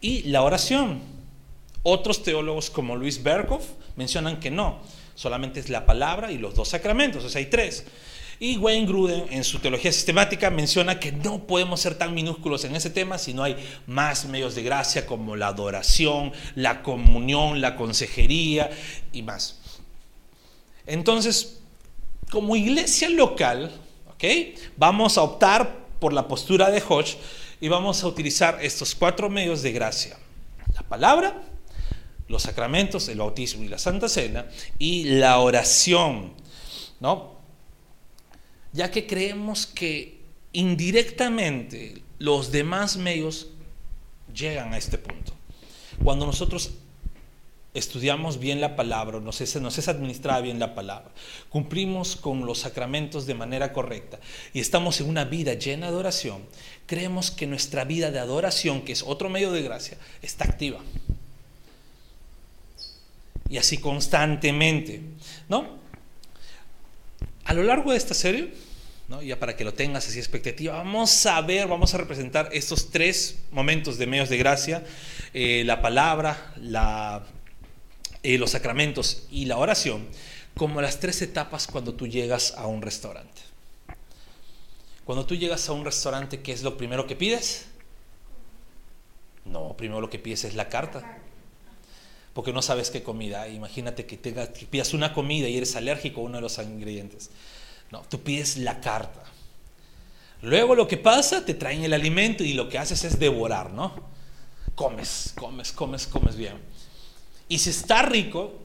y 0.00 0.22
la 0.22 0.42
oración. 0.42 1.17
Otros 1.82 2.22
teólogos 2.22 2.70
como 2.70 2.96
Luis 2.96 3.22
Berkhoff 3.22 3.64
mencionan 3.96 4.40
que 4.40 4.50
no, 4.50 4.80
solamente 5.14 5.60
es 5.60 5.68
la 5.68 5.86
palabra 5.86 6.32
y 6.32 6.38
los 6.38 6.54
dos 6.54 6.68
sacramentos, 6.68 7.24
o 7.24 7.28
sea, 7.28 7.38
hay 7.40 7.46
tres. 7.46 7.84
Y 8.40 8.56
Wayne 8.56 8.86
Gruden 8.86 9.24
en 9.30 9.42
su 9.42 9.58
teología 9.58 9.90
sistemática 9.90 10.48
menciona 10.48 11.00
que 11.00 11.10
no 11.10 11.44
podemos 11.44 11.80
ser 11.80 11.96
tan 11.96 12.14
minúsculos 12.14 12.64
en 12.64 12.76
ese 12.76 12.88
tema 12.88 13.18
si 13.18 13.34
no 13.34 13.42
hay 13.42 13.56
más 13.86 14.26
medios 14.26 14.54
de 14.54 14.62
gracia 14.62 15.06
como 15.06 15.34
la 15.34 15.48
adoración, 15.48 16.32
la 16.54 16.82
comunión, 16.82 17.60
la 17.60 17.74
consejería 17.74 18.70
y 19.12 19.22
más. 19.22 19.58
Entonces, 20.86 21.60
como 22.30 22.54
iglesia 22.54 23.10
local, 23.10 23.72
¿ok? 24.06 24.24
Vamos 24.76 25.18
a 25.18 25.22
optar 25.22 25.88
por 25.98 26.12
la 26.12 26.28
postura 26.28 26.70
de 26.70 26.80
Hodge 26.86 27.16
y 27.60 27.66
vamos 27.66 28.04
a 28.04 28.06
utilizar 28.06 28.58
estos 28.62 28.94
cuatro 28.94 29.28
medios 29.28 29.62
de 29.62 29.72
gracia. 29.72 30.16
La 30.74 30.82
palabra, 30.82 31.42
los 32.28 32.42
sacramentos, 32.42 33.08
el 33.08 33.18
bautismo 33.18 33.64
y 33.64 33.68
la 33.68 33.78
Santa 33.78 34.08
Cena, 34.08 34.46
y 34.78 35.04
la 35.04 35.38
oración, 35.38 36.34
¿no? 37.00 37.38
Ya 38.72 38.90
que 38.90 39.06
creemos 39.06 39.66
que 39.66 40.20
indirectamente 40.52 42.02
los 42.18 42.52
demás 42.52 42.96
medios 42.96 43.48
llegan 44.32 44.74
a 44.74 44.78
este 44.78 44.98
punto. 44.98 45.32
Cuando 46.02 46.26
nosotros 46.26 46.72
estudiamos 47.74 48.38
bien 48.38 48.60
la 48.60 48.76
palabra, 48.76 49.20
nos 49.20 49.40
es, 49.40 49.60
nos 49.60 49.78
es 49.78 49.88
administrada 49.88 50.40
bien 50.40 50.58
la 50.58 50.74
palabra, 50.74 51.10
cumplimos 51.48 52.16
con 52.16 52.44
los 52.46 52.60
sacramentos 52.60 53.26
de 53.26 53.34
manera 53.34 53.72
correcta 53.72 54.18
y 54.52 54.60
estamos 54.60 55.00
en 55.00 55.08
una 55.08 55.24
vida 55.24 55.54
llena 55.54 55.90
de 55.90 55.96
oración, 55.96 56.44
creemos 56.86 57.30
que 57.30 57.46
nuestra 57.46 57.84
vida 57.84 58.10
de 58.10 58.18
adoración, 58.18 58.82
que 58.82 58.92
es 58.92 59.02
otro 59.02 59.28
medio 59.28 59.52
de 59.52 59.62
gracia, 59.62 59.98
está 60.22 60.44
activa. 60.44 60.80
Y 63.48 63.58
así 63.58 63.78
constantemente, 63.78 65.02
¿no? 65.48 65.78
A 67.44 67.54
lo 67.54 67.62
largo 67.62 67.92
de 67.92 67.96
esta 67.96 68.14
serie, 68.14 68.52
¿no? 69.08 69.22
ya 69.22 69.38
para 69.38 69.56
que 69.56 69.64
lo 69.64 69.72
tengas 69.72 70.06
así 70.06 70.18
expectativa, 70.18 70.74
vamos 70.76 71.24
a 71.24 71.40
ver, 71.40 71.66
vamos 71.66 71.94
a 71.94 71.98
representar 71.98 72.50
estos 72.52 72.90
tres 72.90 73.38
momentos 73.50 73.96
de 73.96 74.06
medios 74.06 74.28
de 74.28 74.36
gracia, 74.36 74.84
eh, 75.32 75.62
la 75.64 75.80
palabra, 75.80 76.52
la 76.60 77.24
eh, 78.22 78.36
los 78.36 78.50
sacramentos 78.50 79.26
y 79.30 79.44
la 79.44 79.56
oración 79.58 80.06
como 80.56 80.82
las 80.82 80.98
tres 80.98 81.22
etapas 81.22 81.68
cuando 81.68 81.94
tú 81.94 82.08
llegas 82.08 82.54
a 82.58 82.66
un 82.66 82.82
restaurante. 82.82 83.40
Cuando 85.04 85.24
tú 85.24 85.36
llegas 85.36 85.68
a 85.68 85.72
un 85.72 85.84
restaurante, 85.84 86.40
¿qué 86.40 86.52
es 86.52 86.62
lo 86.62 86.76
primero 86.76 87.06
que 87.06 87.14
pides? 87.14 87.66
No, 89.44 89.74
primero 89.76 90.00
lo 90.00 90.10
que 90.10 90.18
pides 90.18 90.44
es 90.44 90.54
la 90.54 90.68
carta. 90.68 91.20
Porque 92.38 92.52
no 92.52 92.62
sabes 92.62 92.90
qué 92.90 93.02
comida. 93.02 93.48
Imagínate 93.48 94.06
que, 94.06 94.16
pidas 94.16 94.94
una 94.94 95.12
comida 95.12 95.48
y 95.48 95.56
eres 95.56 95.74
alérgico 95.74 96.20
a 96.20 96.22
uno 96.22 96.36
de 96.36 96.42
los 96.42 96.56
ingredientes. 96.58 97.30
No, 97.90 98.02
tú 98.02 98.20
pides 98.20 98.58
la 98.58 98.80
carta. 98.80 99.24
Luego 100.42 100.76
lo 100.76 100.86
que 100.86 100.98
pasa, 100.98 101.44
te 101.44 101.54
traen 101.54 101.82
el 101.82 101.92
alimento 101.92 102.44
y 102.44 102.52
lo 102.52 102.68
que 102.68 102.78
haces 102.78 103.02
es 103.02 103.18
devorar, 103.18 103.72
¿no? 103.72 103.92
Comes, 104.76 105.32
comes, 105.34 105.72
comes, 105.72 106.06
comes 106.06 106.36
bien. 106.36 106.60
Y 107.48 107.58
si 107.58 107.70
está 107.70 108.02
rico, 108.02 108.60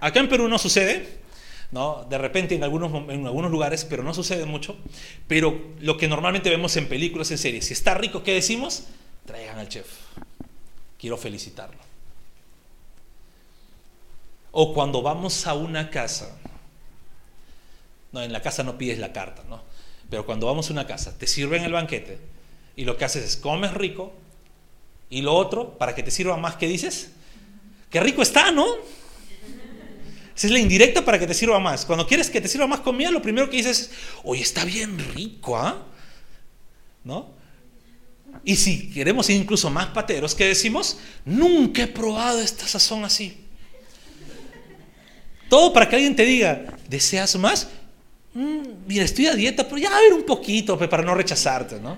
acá 0.00 0.20
en 0.20 0.30
Perú 0.30 0.48
no 0.48 0.58
sucede, 0.58 1.20
¿no? 1.70 2.06
De 2.08 2.16
repente 2.16 2.54
en 2.54 2.64
algunos, 2.64 3.10
en 3.10 3.26
algunos 3.26 3.50
lugares, 3.50 3.84
pero 3.84 4.02
no 4.02 4.14
sucede 4.14 4.46
mucho. 4.46 4.74
Pero 5.26 5.74
lo 5.80 5.98
que 5.98 6.08
normalmente 6.08 6.48
vemos 6.48 6.74
en 6.78 6.88
películas, 6.88 7.30
en 7.30 7.36
series, 7.36 7.66
si 7.66 7.74
está 7.74 7.92
rico, 7.92 8.22
¿qué 8.22 8.32
decimos? 8.32 8.84
Traigan 9.26 9.58
al 9.58 9.68
chef. 9.68 9.86
Quiero 10.98 11.18
felicitarlo. 11.18 11.87
O 14.50 14.72
cuando 14.74 15.02
vamos 15.02 15.46
a 15.46 15.54
una 15.54 15.90
casa, 15.90 16.36
no, 18.12 18.22
en 18.22 18.32
la 18.32 18.42
casa 18.42 18.62
no 18.62 18.78
pides 18.78 18.98
la 18.98 19.12
carta, 19.12 19.42
¿no? 19.48 19.62
Pero 20.08 20.24
cuando 20.24 20.46
vamos 20.46 20.70
a 20.70 20.72
una 20.72 20.86
casa, 20.86 21.16
te 21.16 21.26
sirven 21.26 21.64
el 21.64 21.72
banquete 21.72 22.18
y 22.76 22.84
lo 22.84 22.96
que 22.96 23.04
haces 23.04 23.24
es 23.24 23.36
comes 23.36 23.74
rico 23.74 24.12
y 25.10 25.22
lo 25.22 25.34
otro, 25.34 25.76
para 25.78 25.94
que 25.94 26.02
te 26.02 26.10
sirva 26.10 26.36
más, 26.36 26.56
¿qué 26.56 26.66
dices? 26.66 27.10
Qué 27.90 28.00
rico 28.00 28.22
está, 28.22 28.50
¿no? 28.50 28.66
Esa 30.36 30.46
es 30.46 30.52
la 30.52 30.58
indirecta 30.60 31.04
para 31.04 31.18
que 31.18 31.26
te 31.26 31.34
sirva 31.34 31.58
más. 31.58 31.84
Cuando 31.84 32.06
quieres 32.06 32.30
que 32.30 32.40
te 32.40 32.48
sirva 32.48 32.66
más 32.66 32.80
comida, 32.80 33.10
lo 33.10 33.20
primero 33.20 33.50
que 33.50 33.56
dices 33.56 33.80
es, 33.80 33.90
oye, 34.22 34.42
está 34.42 34.64
bien 34.64 34.98
rico, 35.14 35.56
¿ah? 35.56 35.84
¿No? 37.02 37.32
Y 38.44 38.56
si 38.56 38.90
queremos 38.90 39.26
ser 39.26 39.36
incluso 39.36 39.68
más 39.70 39.86
pateros, 39.88 40.34
¿qué 40.34 40.46
decimos? 40.46 40.98
Nunca 41.24 41.82
he 41.82 41.86
probado 41.88 42.40
esta 42.40 42.68
sazón 42.68 43.04
así. 43.04 43.47
Todo 45.48 45.72
para 45.72 45.88
que 45.88 45.96
alguien 45.96 46.14
te 46.14 46.24
diga, 46.24 46.76
¿deseas 46.88 47.36
más? 47.36 47.68
Mm, 48.34 48.86
mira, 48.86 49.04
estoy 49.04 49.26
a 49.26 49.34
dieta, 49.34 49.64
pero 49.64 49.78
ya 49.78 49.88
a 49.96 50.00
ver 50.00 50.12
un 50.12 50.24
poquito 50.24 50.76
pues, 50.76 50.90
para 50.90 51.02
no 51.02 51.14
rechazarte, 51.14 51.80
¿no? 51.80 51.96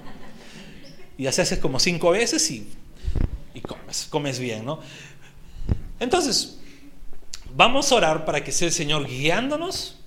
Y 1.19 1.27
así 1.27 1.41
haces 1.41 1.59
como 1.59 1.79
cinco 1.81 2.11
veces 2.11 2.51
y, 2.51 2.69
y 3.53 3.61
comes, 3.61 4.07
comes 4.09 4.39
bien, 4.39 4.65
¿no? 4.65 4.81
Entonces, 5.99 6.59
vamos 7.55 7.91
a 7.93 7.97
orar 7.97 8.25
para 8.25 8.43
que 8.43 8.53
sea 8.53 8.69
el 8.69 8.75
Señor 8.75 9.07
guiándonos, 9.07 9.99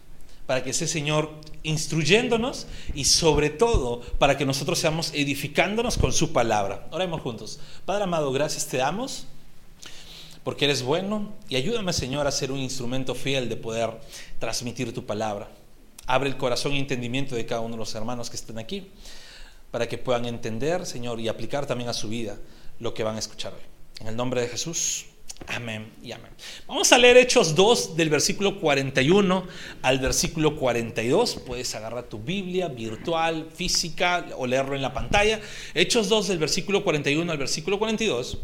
para 0.47 0.63
que 0.63 0.73
sea 0.73 0.85
el 0.85 0.91
Señor 0.91 1.31
instruyéndonos 1.63 2.67
y 2.93 3.05
sobre 3.05 3.49
todo 3.49 4.01
para 4.19 4.37
que 4.37 4.45
nosotros 4.45 4.79
seamos 4.79 5.11
edificándonos 5.13 5.97
con 5.97 6.11
su 6.11 6.33
palabra. 6.33 6.87
Oremos 6.91 7.21
juntos. 7.21 7.59
Padre 7.85 8.03
amado, 8.03 8.31
gracias 8.31 8.67
te 8.67 8.77
damos 8.77 9.27
porque 10.43 10.65
eres 10.65 10.83
bueno 10.83 11.33
y 11.49 11.55
ayúdame 11.55 11.93
Señor 11.93 12.27
a 12.27 12.31
ser 12.31 12.51
un 12.51 12.59
instrumento 12.59 13.15
fiel 13.15 13.49
de 13.49 13.55
poder 13.55 13.91
transmitir 14.39 14.93
tu 14.93 15.05
palabra. 15.05 15.49
Abre 16.05 16.29
el 16.29 16.37
corazón 16.37 16.73
y 16.73 16.79
entendimiento 16.79 17.35
de 17.35 17.45
cada 17.45 17.61
uno 17.61 17.73
de 17.73 17.79
los 17.79 17.95
hermanos 17.95 18.29
que 18.29 18.35
están 18.35 18.59
aquí 18.59 18.91
para 19.71 19.87
que 19.87 19.97
puedan 19.97 20.25
entender, 20.25 20.85
Señor, 20.85 21.19
y 21.19 21.27
aplicar 21.29 21.65
también 21.65 21.89
a 21.89 21.93
su 21.93 22.09
vida 22.09 22.37
lo 22.79 22.93
que 22.93 23.03
van 23.03 23.15
a 23.15 23.19
escuchar 23.19 23.53
hoy. 23.53 23.61
En 24.01 24.07
el 24.07 24.15
nombre 24.15 24.41
de 24.41 24.47
Jesús. 24.47 25.05
Amén 25.47 25.91
y 26.01 26.11
amén. 26.11 26.31
Vamos 26.67 26.91
a 26.93 26.97
leer 26.97 27.17
Hechos 27.17 27.55
2 27.55 27.97
del 27.97 28.09
versículo 28.09 28.59
41 28.59 29.47
al 29.81 29.99
versículo 29.99 30.55
42. 30.57 31.41
Puedes 31.45 31.73
agarrar 31.75 32.03
tu 32.03 32.19
Biblia 32.19 32.67
virtual, 32.67 33.49
física 33.53 34.27
o 34.37 34.45
leerlo 34.45 34.75
en 34.75 34.81
la 34.81 34.93
pantalla. 34.93 35.41
Hechos 35.73 36.07
2 36.07 36.27
del 36.27 36.37
versículo 36.37 36.83
41 36.83 37.31
al 37.31 37.37
versículo 37.37 37.79
42. 37.79 38.37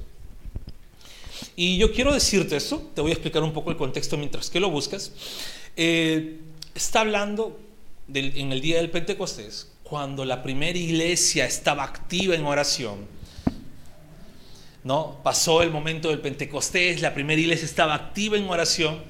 Y 1.59 1.77
yo 1.77 1.91
quiero 1.91 2.13
decirte 2.13 2.55
esto, 2.55 2.89
te 2.95 3.01
voy 3.01 3.11
a 3.11 3.15
explicar 3.15 3.43
un 3.43 3.51
poco 3.51 3.69
el 3.69 3.75
contexto 3.75 4.15
mientras 4.15 4.49
que 4.49 4.61
lo 4.61 4.69
buscas. 4.69 5.11
Eh, 5.75 6.39
está 6.73 7.01
hablando 7.01 7.59
en 8.13 8.53
el 8.53 8.61
día 8.61 8.77
del 8.77 8.89
Pentecostés, 8.89 9.69
cuando 9.83 10.23
la 10.23 10.41
primera 10.41 10.79
iglesia 10.79 11.45
estaba 11.45 11.83
activa 11.83 12.33
en 12.33 12.45
oración 12.45 13.19
¿no? 14.85 15.19
Pasó 15.21 15.61
el 15.61 15.69
momento 15.69 16.07
del 16.07 16.21
Pentecostés, 16.21 17.01
la 17.01 17.13
primera 17.13 17.41
iglesia 17.41 17.65
estaba 17.65 17.93
activa 17.93 18.37
en 18.37 18.49
oración, 18.49 19.03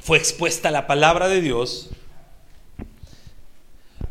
fue 0.00 0.16
expuesta 0.16 0.70
la 0.70 0.86
palabra 0.86 1.26
de 1.26 1.40
Dios. 1.40 1.90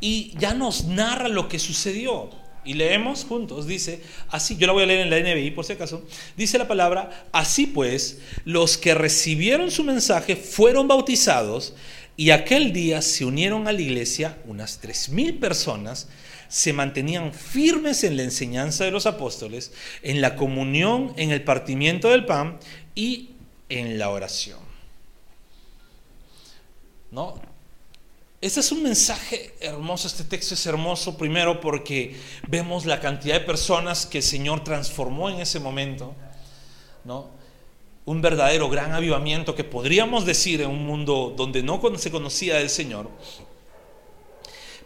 y 0.02 0.36
ya 0.38 0.54
nos 0.54 0.84
narra 0.84 1.30
lo 1.30 1.48
que 1.48 1.60
sucedió. 1.60 2.41
Y 2.64 2.76
leemos 2.76 3.26
juntos, 3.26 3.66
dice, 3.66 4.02
así, 4.30 4.56
yo 4.56 4.68
la 4.68 4.74
voy 4.74 4.84
a 4.84 4.86
leer 4.86 5.02
en 5.02 5.10
la 5.10 5.20
NBI 5.20 5.52
por 5.52 5.66
si 5.66 5.74
acaso, 5.74 6.06
dice 6.38 6.60
la 6.60 6.68
palabra, 6.68 7.28
así 7.32 7.66
pues, 7.66 8.20
los 8.46 8.78
que 8.78 8.94
recibieron 8.94 9.72
su 9.72 9.84
mensaje 9.84 10.36
fueron 10.36 10.88
bautizados 10.88 11.74
y 12.16 12.30
aquel 12.30 12.72
día 12.72 13.02
se 13.02 13.26
unieron 13.26 13.68
a 13.68 13.72
la 13.72 13.82
iglesia 13.82 14.38
unas 14.46 14.78
tres 14.78 15.10
mil 15.10 15.40
personas, 15.40 16.08
se 16.50 16.72
mantenían 16.72 17.34
firmes 17.34 18.04
en 18.04 18.18
la 18.18 18.24
enseñanza 18.24 18.84
de 18.84 18.92
los 18.92 19.08
apóstoles, 19.08 19.72
en 20.04 20.22
la 20.22 20.36
comunión, 20.36 21.14
en 21.18 21.32
el 21.32 21.44
partimiento 21.44 22.10
del 22.10 22.26
pan 22.26 22.60
y 22.94 23.32
en 23.70 23.98
la 23.98 24.10
oración. 24.10 24.60
¿No? 27.10 27.51
Este 28.42 28.60
es 28.60 28.72
un 28.72 28.82
mensaje 28.82 29.54
hermoso, 29.60 30.08
este 30.08 30.24
texto 30.24 30.56
es 30.56 30.66
hermoso 30.66 31.16
primero 31.16 31.62
porque 31.62 32.20
vemos 32.48 32.88
la 32.88 33.00
cantidad 33.00 33.36
de 33.36 33.46
personas 33.46 34.08
que 34.08 34.18
el 34.18 34.24
Señor 34.24 34.64
transformó 34.64 35.30
en 35.30 35.40
ese 35.42 35.60
momento, 35.60 36.16
¿no? 37.04 37.30
Un 38.06 38.20
verdadero 38.20 38.68
gran 38.68 38.94
avivamiento 38.94 39.54
que 39.54 39.64
podríamos 39.64 40.26
decir 40.26 40.60
en 40.62 40.72
un 40.72 40.88
mundo 40.88 41.36
donde 41.38 41.62
no 41.62 41.80
se 42.00 42.10
conocía 42.10 42.56
del 42.56 42.72
Señor. 42.72 43.12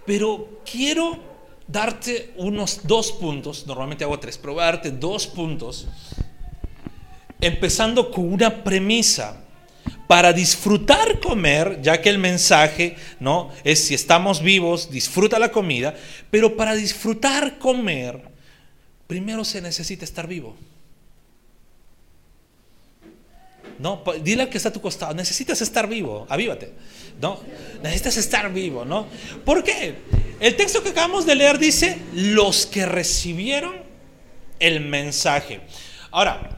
Pero 0.05 0.59
quiero 0.69 1.17
darte 1.65 2.33
unos 2.35 2.81
dos 2.83 3.13
puntos, 3.13 3.65
normalmente 3.65 4.03
hago 4.03 4.19
tres, 4.19 4.37
pero 4.37 4.55
darte 4.55 4.91
dos 4.91 5.27
puntos, 5.27 5.87
empezando 7.39 8.11
con 8.11 8.33
una 8.33 8.65
premisa 8.65 9.44
para 10.07 10.33
disfrutar 10.33 11.19
comer, 11.19 11.79
ya 11.81 12.01
que 12.01 12.09
el 12.09 12.17
mensaje, 12.17 12.95
¿no? 13.19 13.51
Es 13.63 13.83
si 13.85 13.93
estamos 13.93 14.41
vivos, 14.41 14.91
disfruta 14.91 15.39
la 15.39 15.51
comida, 15.51 15.95
pero 16.29 16.55
para 16.55 16.75
disfrutar 16.75 17.57
comer, 17.57 18.21
primero 19.07 19.43
se 19.43 19.61
necesita 19.61 20.05
estar 20.05 20.27
vivo. 20.27 20.55
¿No? 23.77 24.01
Dile 24.23 24.43
al 24.43 24.49
que 24.49 24.57
está 24.57 24.69
a 24.69 24.73
tu 24.73 24.79
costado, 24.79 25.13
necesitas 25.13 25.61
estar 25.61 25.87
vivo, 25.89 26.25
avívate, 26.29 26.71
¿no? 27.21 27.41
Necesitas 27.83 28.15
estar 28.15 28.53
vivo, 28.53 28.85
¿no? 28.85 29.07
¿Por 29.43 29.65
qué? 29.65 29.95
El 30.39 30.55
texto 30.55 30.81
que 30.81 30.89
acabamos 30.89 31.25
de 31.25 31.35
leer 31.35 31.59
dice, 31.59 31.97
los 32.13 32.65
que 32.65 32.85
recibieron 32.85 33.75
el 34.59 34.79
mensaje. 34.79 35.59
Ahora, 36.11 36.54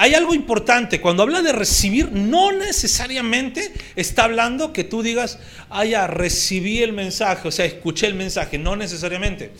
hay 0.00 0.14
algo 0.14 0.32
importante, 0.32 0.98
cuando 0.98 1.22
habla 1.22 1.42
de 1.42 1.52
recibir, 1.52 2.10
no 2.10 2.52
necesariamente 2.52 3.70
está 3.96 4.24
hablando 4.24 4.72
que 4.72 4.82
tú 4.82 5.02
digas, 5.02 5.38
ah, 5.68 5.84
ya, 5.84 6.06
recibí 6.06 6.82
el 6.82 6.94
mensaje, 6.94 7.46
o 7.46 7.50
sea, 7.50 7.66
escuché 7.66 8.06
el 8.06 8.14
mensaje, 8.14 8.56
no 8.56 8.76
necesariamente. 8.76 9.52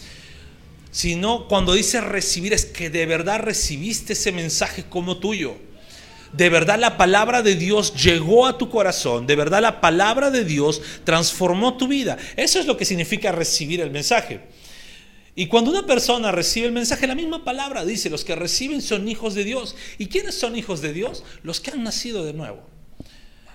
Sino 0.91 1.47
cuando 1.47 1.75
dice 1.75 2.01
recibir 2.01 2.55
es 2.55 2.65
que 2.65 2.89
de 2.89 3.05
verdad 3.05 3.41
recibiste 3.41 4.15
ese 4.15 4.33
mensaje 4.33 4.85
como 4.89 5.19
tuyo. 5.19 5.59
De 6.33 6.49
verdad 6.49 6.79
la 6.79 6.97
palabra 6.97 7.43
de 7.43 7.57
Dios 7.57 7.93
llegó 8.03 8.47
a 8.47 8.57
tu 8.57 8.71
corazón, 8.71 9.27
de 9.27 9.37
verdad 9.37 9.61
la 9.61 9.83
palabra 9.83 10.31
de 10.31 10.47
Dios 10.47 10.81
transformó 11.05 11.77
tu 11.77 11.87
vida. 11.87 12.17
Eso 12.37 12.59
es 12.59 12.65
lo 12.65 12.79
que 12.79 12.87
significa 12.87 13.31
recibir 13.31 13.83
el 13.83 13.91
mensaje. 13.91 14.41
Y 15.41 15.47
cuando 15.47 15.71
una 15.71 15.87
persona 15.87 16.33
recibe 16.33 16.67
el 16.67 16.73
mensaje, 16.73 17.07
la 17.07 17.15
misma 17.15 17.45
palabra 17.45 17.87
dice, 17.87 18.11
los 18.11 18.27
que 18.27 18.37
reciben 18.37 18.83
son 18.83 19.09
hijos 19.09 19.35
de 19.35 19.43
Dios. 19.43 19.75
¿Y 19.97 20.09
quiénes 20.09 20.35
son 20.35 20.55
hijos 20.55 20.83
de 20.83 20.93
Dios? 20.93 21.25
Los 21.43 21.61
que 21.61 21.71
han 21.71 21.83
nacido 21.83 22.27
de 22.27 22.35
nuevo. 22.35 22.61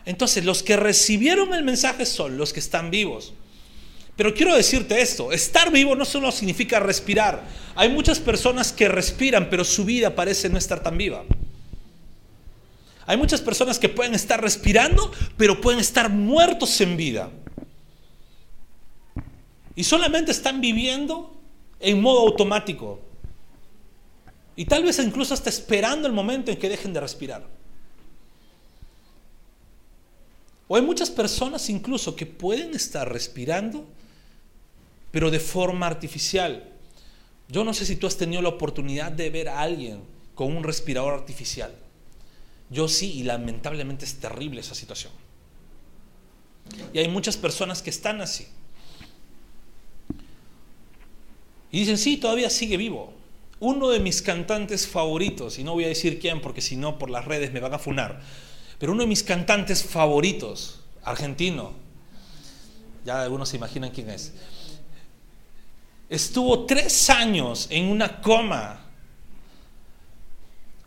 Entonces, 0.03 0.45
los 0.45 0.63
que 0.63 0.77
recibieron 0.77 1.53
el 1.53 1.63
mensaje 1.63 2.07
son 2.07 2.39
los 2.39 2.53
que 2.53 2.59
están 2.59 2.89
vivos. 2.89 3.33
Pero 4.15 4.33
quiero 4.33 4.55
decirte 4.55 4.99
esto, 4.99 5.31
estar 5.31 5.71
vivo 5.71 5.95
no 5.95 6.05
solo 6.05 6.31
significa 6.31 6.79
respirar. 6.79 7.43
Hay 7.75 7.89
muchas 7.89 8.17
personas 8.17 8.71
que 8.71 8.87
respiran, 8.87 9.51
pero 9.51 9.63
su 9.63 9.85
vida 9.85 10.15
parece 10.15 10.49
no 10.49 10.57
estar 10.57 10.81
tan 10.81 10.97
viva. 10.97 11.23
Hay 13.05 13.17
muchas 13.17 13.41
personas 13.41 13.77
que 13.77 13.89
pueden 13.89 14.15
estar 14.15 14.41
respirando, 14.41 15.11
pero 15.37 15.61
pueden 15.61 15.79
estar 15.79 16.09
muertos 16.09 16.81
en 16.81 16.97
vida. 16.97 17.29
Y 19.75 19.83
solamente 19.83 20.31
están 20.31 20.61
viviendo 20.61 21.35
en 21.79 22.01
modo 22.01 22.21
automático. 22.21 22.99
Y 24.55 24.65
tal 24.65 24.83
vez 24.83 24.99
incluso 24.99 25.33
hasta 25.33 25.49
esperando 25.49 26.07
el 26.07 26.13
momento 26.13 26.51
en 26.51 26.57
que 26.57 26.69
dejen 26.69 26.93
de 26.93 27.01
respirar. 27.01 27.45
O 30.67 30.75
hay 30.75 30.81
muchas 30.81 31.09
personas 31.09 31.69
incluso 31.69 32.15
que 32.15 32.25
pueden 32.25 32.73
estar 32.73 33.11
respirando, 33.11 33.85
pero 35.11 35.29
de 35.29 35.39
forma 35.39 35.85
artificial. 35.87 36.71
Yo 37.47 37.63
no 37.63 37.73
sé 37.73 37.85
si 37.85 37.95
tú 37.95 38.07
has 38.07 38.17
tenido 38.17 38.41
la 38.41 38.49
oportunidad 38.49 39.11
de 39.11 39.29
ver 39.29 39.49
a 39.49 39.61
alguien 39.61 40.01
con 40.33 40.55
un 40.55 40.63
respirador 40.63 41.13
artificial. 41.13 41.73
Yo 42.69 42.87
sí, 42.87 43.13
y 43.13 43.23
lamentablemente 43.23 44.05
es 44.05 44.15
terrible 44.15 44.61
esa 44.61 44.73
situación. 44.73 45.13
Y 46.93 46.99
hay 46.99 47.07
muchas 47.07 47.37
personas 47.37 47.83
que 47.83 47.91
están 47.91 48.21
así. 48.21 48.47
Y 51.75 51.79
dicen, 51.79 51.97
sí, 51.97 52.15
todavía 52.15 52.49
sigue 52.49 52.77
vivo. 52.77 53.11
Uno 53.59 53.89
de 53.89 53.99
mis 53.99 54.21
cantantes 54.21 54.87
favoritos, 54.87 55.59
y 55.59 55.63
no 55.65 55.73
voy 55.73 55.83
a 55.83 55.89
decir 55.89 56.19
quién 56.21 56.39
porque 56.39 56.61
si 56.61 56.77
no 56.77 56.97
por 56.97 57.09
las 57.09 57.25
redes 57.25 57.51
me 57.51 57.59
van 57.59 57.73
a 57.73 57.79
funar, 57.79 58.21
pero 58.79 58.93
uno 58.93 59.01
de 59.01 59.09
mis 59.09 59.23
cantantes 59.23 59.83
favoritos, 59.83 60.79
argentino, 61.03 61.73
ya 63.03 63.21
algunos 63.21 63.49
se 63.49 63.57
imaginan 63.57 63.91
quién 63.91 64.09
es, 64.09 64.31
estuvo 66.07 66.65
tres 66.65 67.09
años 67.09 67.67
en 67.69 67.89
una 67.89 68.21
coma 68.21 68.79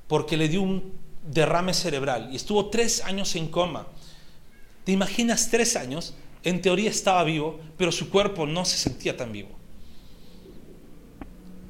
porque 0.06 0.38
le 0.38 0.48
dio 0.48 0.62
un 0.62 0.94
derrame 1.22 1.74
cerebral 1.74 2.30
y 2.32 2.36
estuvo 2.36 2.70
tres 2.70 3.02
años 3.04 3.36
en 3.36 3.48
coma. 3.48 3.86
¿Te 4.84 4.92
imaginas 4.92 5.50
tres 5.50 5.76
años? 5.76 6.14
En 6.42 6.62
teoría 6.62 6.88
estaba 6.88 7.24
vivo, 7.24 7.60
pero 7.76 7.92
su 7.92 8.08
cuerpo 8.08 8.46
no 8.46 8.64
se 8.64 8.78
sentía 8.78 9.14
tan 9.14 9.32
vivo 9.32 9.57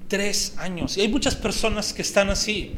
tres 0.08 0.54
años. 0.56 0.96
Y 0.96 1.02
hay 1.02 1.08
muchas 1.08 1.36
personas 1.36 1.92
que 1.92 2.02
están 2.02 2.30
así, 2.30 2.72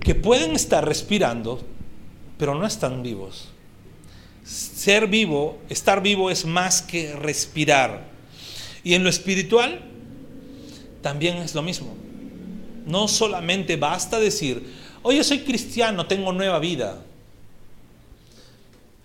que 0.00 0.14
pueden 0.14 0.52
estar 0.52 0.84
respirando, 0.84 1.64
pero 2.36 2.54
no 2.54 2.66
están 2.66 3.02
vivos. 3.02 3.48
Ser 4.44 5.06
vivo, 5.06 5.58
estar 5.68 6.02
vivo 6.02 6.30
es 6.30 6.44
más 6.44 6.82
que 6.82 7.14
respirar. 7.14 8.08
Y 8.82 8.94
en 8.94 9.04
lo 9.04 9.10
espiritual 9.10 9.80
también 11.02 11.36
es 11.38 11.54
lo 11.54 11.62
mismo. 11.62 11.94
No 12.86 13.08
solamente 13.08 13.76
basta 13.76 14.18
decir, 14.18 14.64
oye, 15.02 15.22
soy 15.22 15.40
cristiano, 15.40 16.06
tengo 16.06 16.32
nueva 16.32 16.58
vida. 16.58 17.02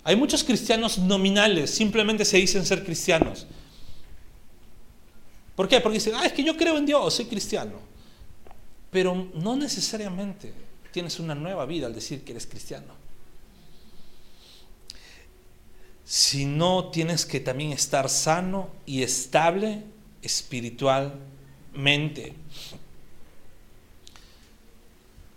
Hay 0.04 0.16
muchos 0.16 0.44
cristianos 0.44 0.98
nominales, 0.98 1.72
simplemente 1.72 2.26
se 2.26 2.38
dicen 2.38 2.66
ser 2.66 2.84
cristianos. 2.84 3.48
¿Por 5.56 5.68
qué? 5.68 5.80
Porque 5.80 6.00
dicen, 6.00 6.16
ah, 6.16 6.26
es 6.26 6.34
que 6.34 6.44
yo 6.44 6.58
creo 6.58 6.78
en 6.78 6.86
Dios, 6.86 7.14
soy 7.14 7.26
cristiano. 7.26 7.80
Pero 8.92 9.30
no 9.34 9.56
necesariamente 9.56 10.54
tienes 10.92 11.20
una 11.20 11.36
nueva 11.36 11.66
vida 11.66 11.88
al 11.88 11.96
decir 11.96 12.24
que 12.24 12.32
eres 12.32 12.48
cristiano. 12.48 12.94
Sino 16.04 16.90
tienes 16.90 17.26
que 17.26 17.40
también 17.40 17.72
estar 17.72 18.10
sano 18.10 18.70
y 18.86 19.04
estable 19.04 19.84
espiritualmente. 20.22 22.34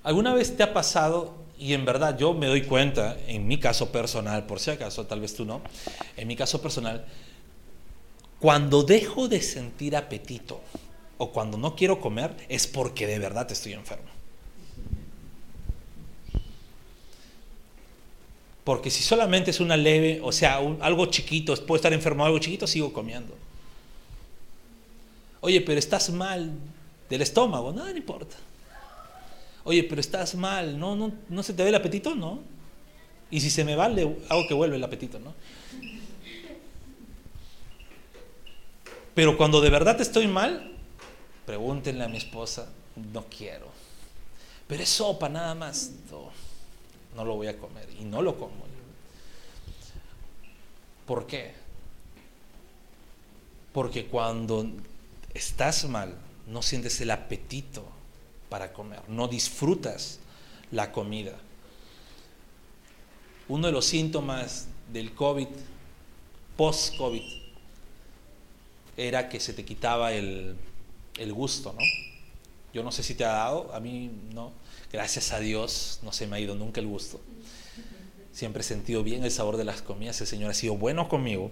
¿Alguna 0.03 0.35
vez 0.35 0.57
te 0.57 0.63
ha 0.63 0.73
pasado, 0.73 1.35
y 1.59 1.75
en 1.75 1.85
verdad 1.85 2.17
yo 2.17 2.33
me 2.35 2.47
doy 2.47 2.63
cuenta, 2.63 3.19
en 3.27 3.47
mi 3.47 3.59
caso 3.59 3.93
personal, 3.93 4.47
por 4.47 4.61
si 4.61 4.71
acaso, 4.71 5.07
tal 5.07 5.21
vez 5.21 5.35
tú 5.35 5.45
no, 5.45 5.61
en 6.17 6.29
mi 6.29 6.37
caso 6.37 6.63
personal, 6.63 7.05
cuando 8.41 8.83
dejo 8.83 9.29
de 9.29 9.43
sentir 9.43 9.97
apetito 9.97 10.61
o 11.19 11.33
cuando 11.33 11.59
no 11.59 11.75
quiero 11.75 12.01
comer 12.01 12.35
es 12.49 12.67
porque 12.67 13.07
de 13.07 13.19
verdad 13.19 13.51
estoy 13.51 13.73
enfermo. 13.73 14.09
Porque 18.63 18.91
si 18.91 19.03
solamente 19.03 19.51
es 19.51 19.61
una 19.61 19.77
leve, 19.77 20.21
o 20.23 20.31
sea, 20.31 20.59
algo 20.59 21.07
chiquito, 21.07 21.55
puedo 21.67 21.77
estar 21.77 21.93
enfermo 21.93 22.25
algo 22.25 22.39
chiquito, 22.39 22.67
sigo 22.67 22.93
comiendo. 22.93 23.35
Oye, 25.41 25.61
pero 25.63 25.79
estás 25.79 26.11
mal 26.11 26.53
del 27.09 27.23
estómago, 27.23 27.73
nada, 27.73 27.91
no 27.91 27.97
importa. 27.97 28.37
Oye, 29.65 29.85
pero 29.85 30.01
estás 30.01 30.35
mal, 30.35 30.79
no, 30.79 30.95
no, 30.97 31.13
no 31.29 31.43
se 31.43 31.55
te 31.55 31.63
ve 31.63 31.71
el 31.71 31.75
apetito, 31.75 32.15
no. 32.15 32.41
Y 33.31 33.41
si 33.41 33.51
se 33.51 33.65
me 33.65 33.75
va, 33.75 33.87
hago 33.87 34.47
que 34.47 34.55
vuelva 34.55 34.77
el 34.77 34.85
apetito, 34.85 35.19
¿no? 35.19 35.35
Pero 39.19 39.37
cuando 39.37 39.61
de 39.61 39.69
verdad 39.69 40.01
estoy 40.01 40.29
mal, 40.29 40.71
pregúntenle 41.45 42.05
a 42.05 42.09
mi 42.09 42.19
esposa, 42.19 42.69
no 43.13 43.25
quiero. 43.25 43.67
Pero 44.69 44.81
es 44.81 44.91
sopa 44.91 45.29
nada 45.29 45.57
más. 45.57 45.91
No, 46.09 46.31
no 47.17 47.25
lo 47.25 47.35
voy 47.35 47.49
a 47.49 47.59
comer 47.59 47.89
y 47.99 48.05
no 48.05 48.23
lo 48.23 48.39
como. 48.39 48.55
¿Por 51.05 51.27
qué? 51.27 51.53
Porque 53.73 54.07
cuando 54.07 54.71
estás 55.35 55.85
mal, 55.89 56.15
no 56.47 56.63
sientes 56.63 57.01
el 57.01 57.11
apetito 57.11 57.85
para 58.49 58.73
comer, 58.73 59.01
no 59.09 59.27
disfrutas 59.27 60.21
la 60.71 60.93
comida. 60.93 61.37
Uno 63.49 63.67
de 63.67 63.73
los 63.73 63.85
síntomas 63.85 64.69
del 64.93 65.13
COVID, 65.13 65.49
post-COVID, 66.57 67.48
era 68.99 69.29
que 69.29 69.41
se 69.41 69.53
te 69.53 69.65
quitaba 69.65 70.13
el, 70.13 70.57
el 71.19 71.33
gusto, 71.33 71.73
¿no? 71.73 71.85
Yo 72.75 72.83
no 72.83 72.93
sé 72.93 73.03
si 73.03 73.15
te 73.15 73.25
ha 73.25 73.29
dado, 73.29 73.73
a 73.73 73.81
mí 73.81 74.11
no. 74.35 74.53
Gracias 74.93 75.33
a 75.33 75.41
Dios 75.41 76.01
no 76.03 76.13
se 76.13 76.27
me 76.27 76.37
ha 76.37 76.41
ido 76.41 76.55
nunca 76.55 76.81
el 76.81 76.87
gusto. 76.87 77.21
Siempre 78.33 78.61
he 78.61 78.65
sentido 78.65 79.03
bien 79.03 79.25
el 79.25 79.31
sabor 79.31 79.57
de 79.57 79.65
las 79.65 79.83
comidas, 79.83 80.21
el 80.21 80.27
Señor 80.27 80.51
ha 80.51 80.55
sido 80.55 80.77
bueno 80.77 81.09
conmigo. 81.09 81.51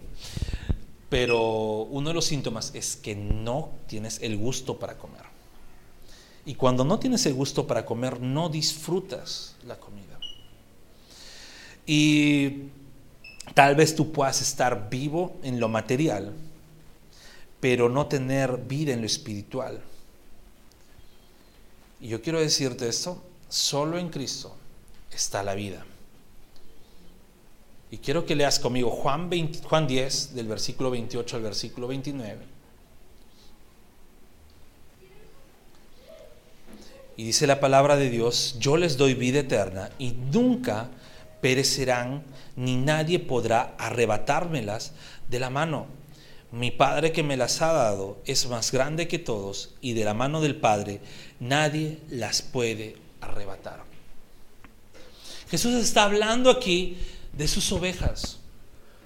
Pero 1.08 1.82
uno 1.82 2.08
de 2.10 2.14
los 2.14 2.24
síntomas 2.24 2.74
es 2.74 2.96
que 2.96 3.14
no 3.14 3.70
tienes 3.86 4.20
el 4.22 4.36
gusto 4.36 4.78
para 4.78 4.98
comer. 4.98 5.22
Y 6.44 6.54
cuando 6.54 6.84
no 6.84 6.98
tienes 6.98 7.26
el 7.26 7.34
gusto 7.34 7.66
para 7.66 7.84
comer, 7.84 8.20
no 8.20 8.48
disfrutas 8.48 9.56
la 9.64 9.78
comida. 9.78 10.18
Y 11.86 12.68
tal 13.54 13.76
vez 13.76 13.94
tú 13.94 14.12
puedas 14.12 14.42
estar 14.42 14.90
vivo 14.90 15.36
en 15.42 15.60
lo 15.60 15.68
material, 15.68 16.32
pero 17.60 17.88
no 17.88 18.06
tener 18.06 18.56
vida 18.58 18.92
en 18.92 19.00
lo 19.00 19.06
espiritual. 19.06 19.80
Y 22.00 22.08
yo 22.08 22.20
quiero 22.20 22.40
decirte 22.40 22.88
esto, 22.88 23.22
solo 23.48 23.98
en 23.98 24.10
Cristo 24.10 24.54
está 25.10 25.42
la 25.42 25.54
vida. 25.54 25.84
Y 27.90 27.98
quiero 27.98 28.26
que 28.26 28.34
leas 28.34 28.58
conmigo 28.58 28.90
Juan, 28.90 29.30
10, 29.30 30.34
del 30.34 30.48
versículo 30.48 30.90
28 30.90 31.36
al 31.36 31.42
versículo 31.42 31.86
29. 31.86 32.44
Y 37.16 37.24
dice 37.24 37.46
la 37.46 37.60
palabra 37.60 37.96
de 37.96 38.10
Dios, 38.10 38.56
yo 38.58 38.76
les 38.76 38.96
doy 38.98 39.14
vida 39.14 39.38
eterna 39.38 39.90
y 39.98 40.10
nunca 40.10 40.90
perecerán, 41.40 42.24
ni 42.56 42.76
nadie 42.76 43.20
podrá 43.20 43.74
arrebatármelas 43.78 44.92
de 45.30 45.40
la 45.40 45.48
mano. 45.48 45.86
Mi 46.52 46.70
Padre 46.70 47.12
que 47.12 47.22
me 47.22 47.36
las 47.36 47.60
ha 47.60 47.72
dado 47.72 48.22
es 48.24 48.48
más 48.48 48.72
grande 48.72 49.08
que 49.08 49.18
todos 49.18 49.74
y 49.80 49.94
de 49.94 50.04
la 50.04 50.14
mano 50.14 50.40
del 50.40 50.56
Padre 50.56 51.00
nadie 51.40 51.98
las 52.08 52.42
puede 52.42 52.96
arrebatar. 53.20 53.84
Jesús 55.50 55.74
está 55.74 56.04
hablando 56.04 56.50
aquí 56.50 56.96
de 57.32 57.48
sus 57.48 57.70
ovejas 57.72 58.38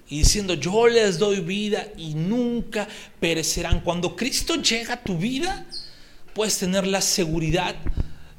y 0.09 0.19
diciendo, 0.19 0.55
yo 0.55 0.89
les 0.89 1.19
doy 1.19 1.41
vida 1.41 1.87
y 1.97 2.15
nunca 2.15 2.89
perecerán. 3.21 3.81
Cuando 3.81 4.17
Cristo 4.17 4.57
llega 4.57 4.95
a 4.95 5.03
tu 5.03 5.17
vida, 5.17 5.67
puedes 6.35 6.59
tener 6.59 6.87
la 6.87 7.01
seguridad 7.01 7.77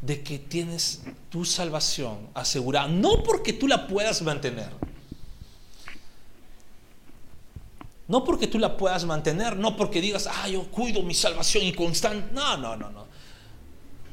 de 0.02 0.22
que 0.22 0.40
tienes 0.40 1.02
tu 1.30 1.46
salvación 1.46 2.28
asegurada, 2.34 2.88
no 2.88 3.24
porque 3.24 3.54
tú 3.54 3.68
la 3.68 3.88
puedas 3.88 4.22
mantener, 4.22 4.70
no 8.12 8.26
porque 8.26 8.48
tú 8.48 8.60
la 8.60 8.76
puedas 8.76 9.06
mantener, 9.06 9.56
no 9.56 9.78
porque 9.78 10.02
digas, 10.02 10.28
ah, 10.30 10.50
yo 10.50 10.66
cuido 10.66 11.02
mi 11.02 11.14
salvación 11.14 11.64
y 11.64 11.72
constante, 11.72 12.34
no, 12.34 12.58
no, 12.58 12.76
no, 12.76 12.92
no, 12.92 13.08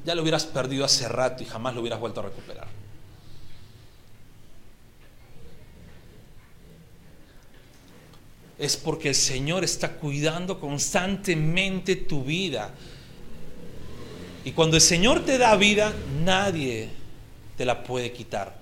ya 0.04 0.14
lo 0.14 0.22
hubieras 0.22 0.46
perdido 0.46 0.84
hace 0.84 1.08
rato 1.08 1.42
y 1.42 1.46
jamás 1.46 1.74
lo 1.74 1.80
hubieras 1.80 1.98
vuelto 1.98 2.20
a 2.20 2.22
recuperar. 2.22 2.68
Es 8.56 8.76
porque 8.76 9.08
el 9.08 9.16
Señor 9.16 9.64
está 9.64 9.94
cuidando 9.94 10.60
constantemente 10.60 11.96
tu 11.96 12.22
vida 12.22 12.70
y 14.44 14.52
cuando 14.52 14.76
el 14.76 14.82
Señor 14.82 15.24
te 15.24 15.38
da 15.38 15.56
vida, 15.56 15.92
nadie 16.24 16.88
te 17.56 17.64
la 17.64 17.82
puede 17.82 18.12
quitar, 18.12 18.60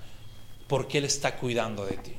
porque 0.66 0.96
Él 0.96 1.05
está 1.05 1.37
cuidando 1.37 1.85
de 1.85 1.99
ti. 1.99 2.16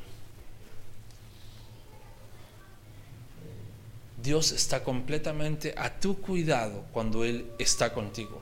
Dios 4.28 4.52
está 4.52 4.84
completamente 4.84 5.74
a 5.78 6.02
tu 6.02 6.20
cuidado 6.20 6.84
cuando 6.92 7.24
Él 7.24 7.50
está 7.58 7.94
contigo. 7.94 8.42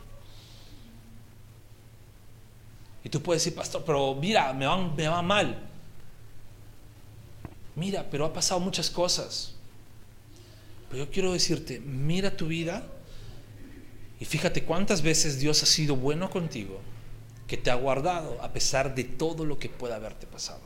Y 3.04 3.10
tú 3.10 3.22
puedes 3.22 3.44
decir, 3.44 3.56
pastor, 3.56 3.84
pero 3.86 4.16
mira, 4.16 4.52
me 4.52 4.66
va, 4.66 4.78
me 4.78 5.08
va 5.08 5.22
mal. 5.22 5.70
Mira, 7.76 8.04
pero 8.10 8.26
ha 8.26 8.34
pasado 8.34 8.60
muchas 8.60 8.90
cosas. 8.90 9.54
Pero 10.90 11.06
yo 11.06 11.12
quiero 11.12 11.34
decirte, 11.34 11.80
mira 11.80 12.36
tu 12.36 12.48
vida 12.48 12.84
y 14.20 14.26
fíjate 14.26 14.64
cuántas 14.64 15.04
veces 15.04 15.40
Dios 15.40 15.62
ha 15.62 15.68
sido 15.68 15.96
bueno 15.96 16.32
contigo, 16.32 16.82
que 17.46 17.58
te 17.58 17.70
ha 17.70 17.76
guardado 17.76 18.42
a 18.42 18.52
pesar 18.54 18.96
de 18.96 19.04
todo 19.04 19.46
lo 19.46 19.60
que 19.60 19.70
pueda 19.70 19.98
haberte 19.98 20.26
pasado. 20.26 20.65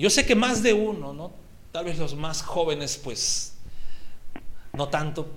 Yo 0.00 0.08
sé 0.08 0.24
que 0.24 0.34
más 0.34 0.62
de 0.62 0.72
uno, 0.72 1.12
¿no? 1.12 1.30
Tal 1.72 1.84
vez 1.84 1.98
los 1.98 2.14
más 2.14 2.42
jóvenes, 2.42 2.98
pues, 3.02 3.52
no 4.72 4.88
tanto, 4.88 5.28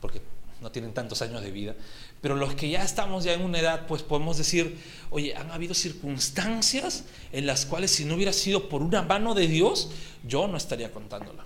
porque 0.00 0.20
no 0.60 0.72
tienen 0.72 0.92
tantos 0.92 1.22
años 1.22 1.40
de 1.40 1.52
vida, 1.52 1.74
pero 2.20 2.34
los 2.34 2.54
que 2.54 2.68
ya 2.68 2.82
estamos 2.82 3.22
ya 3.22 3.32
en 3.32 3.42
una 3.42 3.60
edad, 3.60 3.86
pues 3.86 4.02
podemos 4.02 4.38
decir, 4.38 4.78
oye, 5.10 5.36
han 5.36 5.50
habido 5.52 5.72
circunstancias 5.72 7.04
en 7.32 7.46
las 7.46 7.64
cuales 7.64 7.92
si 7.92 8.04
no 8.04 8.16
hubiera 8.16 8.32
sido 8.32 8.68
por 8.68 8.82
una 8.82 9.02
mano 9.02 9.34
de 9.34 9.46
Dios, 9.46 9.90
yo 10.26 10.48
no 10.48 10.56
estaría 10.56 10.90
contándola. 10.90 11.44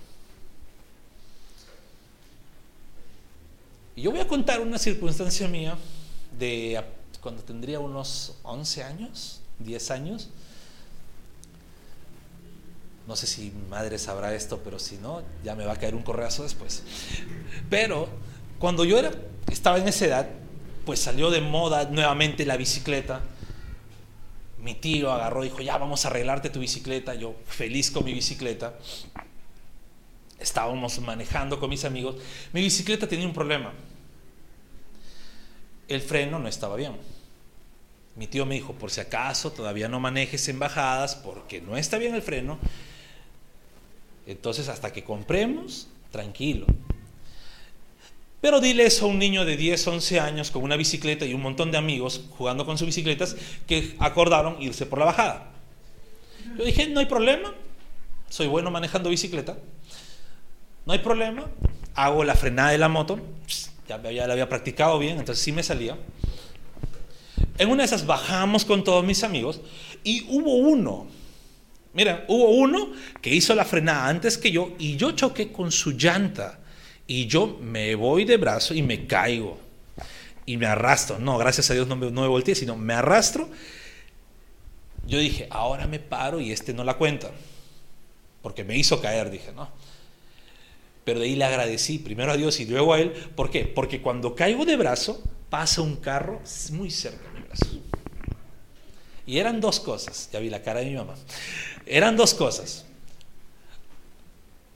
Y 3.95 4.01
yo 4.01 4.11
voy 4.11 4.21
a 4.21 4.27
contar 4.27 4.61
una 4.61 4.79
circunstancia 4.79 5.47
mía 5.47 5.77
de 6.39 6.83
cuando 7.21 7.43
tendría 7.43 7.79
unos 7.79 8.35
11 8.43 8.83
años, 8.83 9.41
10 9.59 9.91
años. 9.91 10.29
No 13.09 13.15
sé 13.17 13.27
si 13.27 13.51
mi 13.51 13.67
madre 13.67 13.97
sabrá 13.99 14.33
esto, 14.33 14.61
pero 14.63 14.79
si 14.79 14.97
no, 14.97 15.23
ya 15.43 15.55
me 15.55 15.65
va 15.65 15.73
a 15.73 15.75
caer 15.75 15.95
un 15.95 16.03
correazo 16.03 16.43
después. 16.43 16.83
Pero 17.69 18.07
cuando 18.59 18.85
yo 18.85 18.97
era, 18.97 19.11
estaba 19.51 19.79
en 19.79 19.87
esa 19.87 20.05
edad, 20.05 20.29
pues 20.85 20.99
salió 20.99 21.29
de 21.29 21.41
moda 21.41 21.89
nuevamente 21.89 22.45
la 22.45 22.55
bicicleta. 22.55 23.21
Mi 24.59 24.75
tío 24.75 25.11
agarró 25.11 25.43
y 25.43 25.49
dijo, 25.49 25.61
ya 25.61 25.77
vamos 25.77 26.05
a 26.05 26.09
arreglarte 26.09 26.49
tu 26.49 26.59
bicicleta. 26.59 27.15
Yo 27.15 27.35
feliz 27.45 27.91
con 27.91 28.05
mi 28.05 28.13
bicicleta. 28.13 28.75
Estábamos 30.39 30.99
manejando 31.01 31.59
con 31.59 31.69
mis 31.69 31.83
amigos. 31.83 32.15
Mi 32.53 32.61
bicicleta 32.61 33.07
tenía 33.07 33.25
un 33.25 33.33
problema 33.33 33.73
el 35.89 36.01
freno 36.01 36.39
no 36.39 36.47
estaba 36.47 36.75
bien. 36.75 36.93
Mi 38.15 38.27
tío 38.27 38.45
me 38.45 38.55
dijo, 38.55 38.73
por 38.73 38.91
si 38.91 39.01
acaso 39.01 39.51
todavía 39.51 39.89
no 39.89 39.99
manejes 39.99 40.47
en 40.47 40.59
bajadas 40.59 41.15
porque 41.15 41.61
no 41.61 41.75
está 41.75 41.97
bien 41.97 42.15
el 42.15 42.21
freno. 42.21 42.59
Entonces, 44.29 44.69
hasta 44.69 44.93
que 44.93 45.03
compremos, 45.03 45.87
tranquilo. 46.11 46.67
Pero 48.41 48.61
dile 48.61 48.85
eso 48.85 49.05
a 49.05 49.07
un 49.07 49.17
niño 49.17 49.43
de 49.43 49.57
10, 49.57 49.87
11 49.87 50.19
años 50.19 50.51
con 50.51 50.61
una 50.61 50.75
bicicleta 50.75 51.25
y 51.25 51.33
un 51.33 51.41
montón 51.41 51.71
de 51.71 51.79
amigos 51.79 52.25
jugando 52.37 52.63
con 52.63 52.77
sus 52.77 52.85
bicicletas 52.85 53.35
que 53.65 53.95
acordaron 53.97 54.61
irse 54.61 54.85
por 54.85 54.99
la 54.99 55.05
bajada. 55.05 55.51
Yo 56.55 56.63
dije, 56.63 56.87
no 56.87 56.99
hay 56.99 57.07
problema, 57.07 57.55
soy 58.29 58.45
bueno 58.45 58.69
manejando 58.69 59.09
bicicleta, 59.09 59.57
no 60.85 60.93
hay 60.93 60.99
problema, 60.99 61.45
hago 61.95 62.23
la 62.23 62.35
frenada 62.35 62.69
de 62.69 62.77
la 62.77 62.87
moto, 62.87 63.19
ya, 63.87 63.97
la 63.97 64.31
había 64.31 64.47
practicado 64.47 64.99
bien, 64.99 65.17
entonces 65.17 65.43
sí 65.43 65.51
me 65.51 65.63
salía. 65.63 65.97
En 67.57 67.69
una 67.69 67.81
de 67.81 67.87
esas 67.87 68.05
bajamos 68.05 68.63
con 68.63 68.83
todos 68.83 69.03
mis 69.03 69.23
amigos 69.23 69.59
y 70.03 70.27
hubo 70.29 70.55
uno, 70.55 71.07
mira, 71.93 72.25
hubo 72.27 72.49
uno 72.51 72.91
que 73.21 73.33
hizo 73.33 73.55
la 73.55 73.65
frenada 73.65 74.07
antes 74.07 74.37
que 74.37 74.51
yo 74.51 74.75
y 74.77 74.95
yo 74.95 75.11
choqué 75.11 75.51
con 75.51 75.71
su 75.71 75.91
llanta 75.91 76.59
y 77.07 77.27
yo 77.27 77.57
me 77.61 77.95
voy 77.95 78.25
de 78.25 78.37
brazo 78.37 78.73
y 78.73 78.81
me 78.81 79.07
caigo 79.07 79.59
y 80.45 80.57
me 80.57 80.65
arrastro. 80.65 81.19
No, 81.19 81.37
gracias 81.37 81.69
a 81.69 81.73
Dios 81.73 81.87
no 81.87 81.95
me, 81.95 82.11
no 82.11 82.27
volteé, 82.29 82.55
sino 82.55 82.75
me 82.75 82.93
arrastro. 82.93 83.49
Yo 85.07 85.19
dije, 85.19 85.47
ahora 85.49 85.87
me 85.87 85.99
paro 85.99 86.39
y 86.39 86.51
este 86.51 86.73
no 86.73 86.83
la 86.83 86.97
cuenta, 86.97 87.31
porque 88.41 88.63
me 88.63 88.77
hizo 88.77 89.01
caer, 89.01 89.31
dije, 89.31 89.51
no. 89.55 89.69
Pero 91.03 91.19
de 91.19 91.25
ahí 91.25 91.35
le 91.35 91.45
agradecí 91.45 91.97
primero 91.97 92.31
a 92.31 92.37
Dios 92.37 92.59
y 92.59 92.65
luego 92.65 92.93
a 92.93 92.99
Él. 92.99 93.11
¿Por 93.35 93.49
qué? 93.49 93.65
Porque 93.65 94.01
cuando 94.01 94.35
caigo 94.35 94.65
de 94.65 94.77
brazo, 94.77 95.23
pasa 95.49 95.81
un 95.81 95.95
carro 95.95 96.41
muy 96.71 96.91
cerca 96.91 97.23
de 97.31 97.39
mi 97.39 97.45
brazo. 97.45 97.88
Y 99.29 99.37
eran 99.37 99.61
dos 99.61 99.79
cosas. 99.79 100.27
Ya 100.33 100.39
vi 100.39 100.49
la 100.49 100.63
cara 100.63 100.79
de 100.79 100.87
mi 100.87 100.95
mamá. 100.95 101.13
Eran 101.85 102.17
dos 102.17 102.33
cosas. 102.33 102.83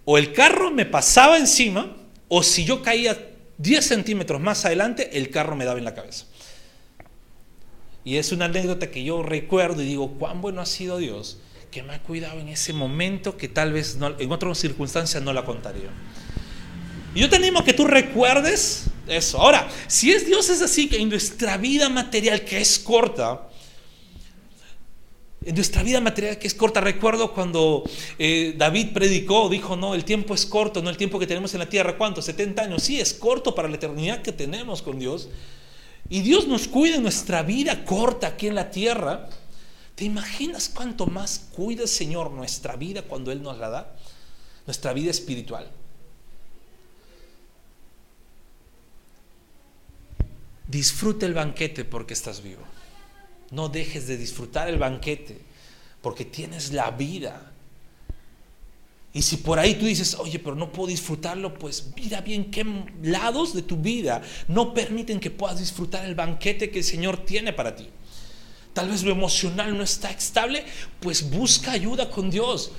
O 0.05 0.19
el 0.19 0.31
carro 0.31 0.69
me 0.69 0.85
pasaba 0.85 1.39
encima, 1.39 1.97
o 2.27 2.43
si 2.43 2.63
yo 2.63 2.83
caía 2.83 3.31
10 3.57 3.83
centímetros 3.83 4.39
más 4.39 4.63
adelante, 4.65 5.17
el 5.17 5.31
carro 5.31 5.55
me 5.55 5.65
daba 5.65 5.79
en 5.79 5.85
la 5.85 5.95
cabeza. 5.95 6.25
Y 8.03 8.17
es 8.17 8.31
una 8.31 8.45
anécdota 8.45 8.91
que 8.91 9.03
yo 9.03 9.23
recuerdo 9.23 9.81
y 9.81 9.87
digo, 9.87 10.11
cuán 10.19 10.39
bueno 10.41 10.61
ha 10.61 10.67
sido 10.67 10.99
Dios 10.99 11.39
que 11.71 11.81
me 11.81 11.95
ha 11.95 12.03
cuidado 12.03 12.39
en 12.39 12.49
ese 12.49 12.73
momento 12.73 13.35
que 13.35 13.47
tal 13.47 13.73
vez 13.73 13.97
en 14.19 14.31
otras 14.31 14.59
circunstancias 14.59 15.23
no 15.23 15.33
la 15.33 15.45
contaría. 15.45 15.89
Yo 17.15 17.27
te 17.27 17.37
animo 17.37 17.63
que 17.63 17.73
tú 17.73 17.87
recuerdes 17.87 18.83
eso. 19.07 19.41
Ahora, 19.41 19.67
si 19.87 20.11
es 20.11 20.27
Dios 20.27 20.51
es 20.51 20.61
así, 20.61 20.87
que 20.87 20.97
en 20.97 21.09
nuestra 21.09 21.57
vida 21.57 21.89
material 21.89 22.45
que 22.45 22.61
es 22.61 22.77
corta, 22.77 23.49
en 25.45 25.56
nuestra 25.56 25.84
vida 25.84 25.99
material 25.99 26.38
que 26.38 26.47
es 26.47 26.53
corta, 26.53 26.79
recuerdo 26.79 27.34
cuando 27.34 27.84
eh, 28.17 28.56
David 28.58 28.93
predicó, 28.93 29.49
dijo, 29.49 29.75
no, 29.75 29.93
el 29.93 30.06
tiempo 30.06 30.34
es 30.34 30.45
corto, 30.45 30.82
no 30.82 30.89
el 30.89 30.97
tiempo 30.97 31.19
que 31.19 31.27
tenemos 31.27 31.53
en 31.53 31.60
la 31.60 31.69
tierra, 31.69 31.97
¿cuánto? 31.97 32.21
70 32.21 32.62
años. 32.62 32.84
Sí, 32.84 32.99
es 32.99 33.13
corto 33.13 33.53
para 33.53 33.67
la 33.67 33.75
eternidad 33.75 34.21
que 34.21 34.32
tenemos 34.32 34.82
con 34.82 34.99
Dios. 34.99 35.29
Y 36.10 36.21
Dios 36.21 36.47
nos 36.47 36.67
cuida 36.67 36.95
en 36.95 37.03
nuestra 37.03 37.43
vida 37.43 37.86
corta 37.86 38.27
aquí 38.27 38.47
en 38.47 38.56
la 38.56 38.71
tierra. 38.71 39.29
¿Te 39.95 40.06
imaginas 40.06 40.69
cuánto 40.73 41.08
más 41.08 41.47
cuida 41.53 41.84
el 41.84 41.88
Señor 41.88 42.32
nuestra 42.32 42.75
vida 42.75 43.03
cuando 43.03 43.32
Él 43.32 43.41
nos 43.41 43.58
la 43.58 43.69
da? 43.69 43.95
Nuestra 44.65 44.93
vida 44.93 45.12
espiritual. 45.12 45.69
Disfruta 50.67 51.25
el 51.25 51.34
banquete 51.34 51.86
porque 51.86 52.13
estás 52.13 52.41
vivo. 52.41 52.63
No 53.53 53.69
dejes 53.69 54.07
de 54.07 54.17
disfrutar 54.17 54.67
el 54.67 54.79
banquete 54.79 55.39
porque 56.01 56.25
tienes 56.25 56.73
la 56.73 56.91
vida. 56.91 57.51
Y 59.13 59.21
si 59.21 59.37
por 59.37 59.59
ahí 59.59 59.75
tú 59.75 59.85
dices, 59.85 60.15
oye, 60.15 60.39
pero 60.39 60.55
no 60.55 60.71
puedo 60.71 60.89
disfrutarlo, 60.89 61.53
pues 61.53 61.91
mira 61.95 62.21
bien 62.21 62.49
qué 62.49 62.65
lados 63.03 63.53
de 63.53 63.61
tu 63.61 63.77
vida 63.77 64.23
no 64.47 64.73
permiten 64.73 65.19
que 65.19 65.29
puedas 65.29 65.59
disfrutar 65.59 66.03
el 66.05 66.15
banquete 66.15 66.71
que 66.71 66.79
el 66.79 66.83
Señor 66.83 67.23
tiene 67.23 67.53
para 67.53 67.75
ti. 67.75 67.89
Tal 68.73 68.89
vez 68.89 69.03
lo 69.03 69.11
emocional 69.11 69.77
no 69.77 69.83
está 69.83 70.09
estable, 70.09 70.65
pues 70.99 71.29
busca 71.29 71.73
ayuda 71.73 72.09
con 72.09 72.31
Dios. 72.31 72.71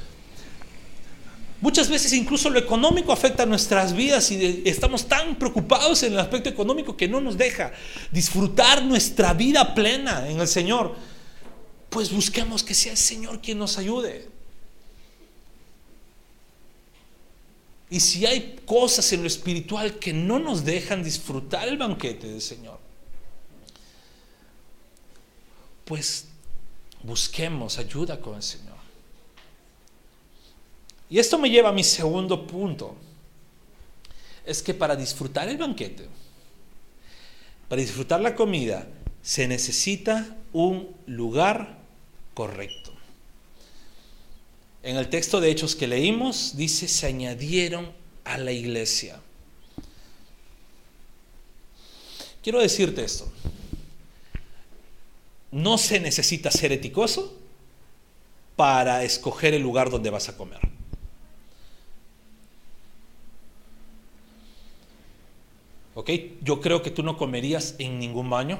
Muchas 1.64 1.88
veces 1.88 2.12
incluso 2.12 2.50
lo 2.50 2.58
económico 2.58 3.10
afecta 3.10 3.46
nuestras 3.46 3.94
vidas 3.94 4.30
y 4.30 4.64
estamos 4.66 5.08
tan 5.08 5.38
preocupados 5.38 6.02
en 6.02 6.12
el 6.12 6.18
aspecto 6.18 6.50
económico 6.50 6.94
que 6.94 7.08
no 7.08 7.22
nos 7.22 7.38
deja 7.38 7.72
disfrutar 8.10 8.84
nuestra 8.84 9.32
vida 9.32 9.74
plena 9.74 10.28
en 10.28 10.38
el 10.40 10.46
Señor. 10.46 10.94
Pues 11.88 12.12
busquemos 12.12 12.62
que 12.62 12.74
sea 12.74 12.92
el 12.92 12.98
Señor 12.98 13.40
quien 13.40 13.56
nos 13.56 13.78
ayude. 13.78 14.28
Y 17.88 17.98
si 17.98 18.26
hay 18.26 18.60
cosas 18.66 19.10
en 19.14 19.22
lo 19.22 19.26
espiritual 19.26 19.98
que 19.98 20.12
no 20.12 20.38
nos 20.38 20.66
dejan 20.66 21.02
disfrutar 21.02 21.66
el 21.66 21.78
banquete 21.78 22.28
del 22.28 22.42
Señor, 22.42 22.78
pues 25.86 26.26
busquemos 27.02 27.78
ayuda 27.78 28.20
con 28.20 28.34
el 28.34 28.42
Señor. 28.42 28.73
Y 31.14 31.20
esto 31.20 31.38
me 31.38 31.48
lleva 31.48 31.68
a 31.68 31.72
mi 31.72 31.84
segundo 31.84 32.44
punto. 32.44 32.96
Es 34.44 34.60
que 34.64 34.74
para 34.74 34.96
disfrutar 34.96 35.48
el 35.48 35.56
banquete, 35.56 36.08
para 37.68 37.80
disfrutar 37.80 38.20
la 38.20 38.34
comida, 38.34 38.88
se 39.22 39.46
necesita 39.46 40.36
un 40.52 40.92
lugar 41.06 41.78
correcto. 42.34 42.92
En 44.82 44.96
el 44.96 45.08
texto 45.08 45.40
de 45.40 45.52
Hechos 45.52 45.76
que 45.76 45.86
leímos 45.86 46.56
dice, 46.56 46.88
se 46.88 47.06
añadieron 47.06 47.92
a 48.24 48.36
la 48.36 48.50
iglesia. 48.50 49.20
Quiero 52.42 52.60
decirte 52.60 53.04
esto. 53.04 53.32
No 55.52 55.78
se 55.78 56.00
necesita 56.00 56.50
ser 56.50 56.72
eticoso 56.72 57.38
para 58.56 59.04
escoger 59.04 59.54
el 59.54 59.62
lugar 59.62 59.90
donde 59.90 60.10
vas 60.10 60.28
a 60.28 60.36
comer. 60.36 60.73
Yo 66.42 66.60
creo 66.60 66.82
que 66.82 66.90
tú 66.90 67.02
no 67.02 67.16
comerías 67.16 67.76
en 67.78 67.98
ningún 67.98 68.28
baño, 68.28 68.58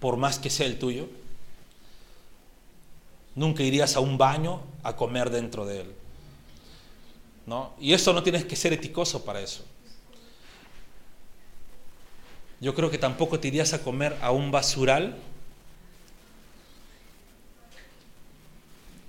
por 0.00 0.16
más 0.16 0.38
que 0.38 0.50
sea 0.50 0.66
el 0.66 0.78
tuyo. 0.78 1.08
Nunca 3.34 3.62
irías 3.62 3.96
a 3.96 4.00
un 4.00 4.16
baño 4.16 4.62
a 4.82 4.94
comer 4.94 5.30
dentro 5.30 5.66
de 5.66 5.80
él. 5.80 5.94
¿No? 7.46 7.72
Y 7.80 7.92
eso 7.92 8.12
no 8.12 8.22
tienes 8.22 8.44
que 8.44 8.56
ser 8.56 8.72
eticoso 8.72 9.24
para 9.24 9.40
eso. 9.40 9.64
Yo 12.60 12.74
creo 12.74 12.90
que 12.90 12.98
tampoco 12.98 13.40
te 13.40 13.48
irías 13.48 13.74
a 13.74 13.82
comer 13.82 14.16
a 14.22 14.30
un 14.30 14.50
basural, 14.50 15.16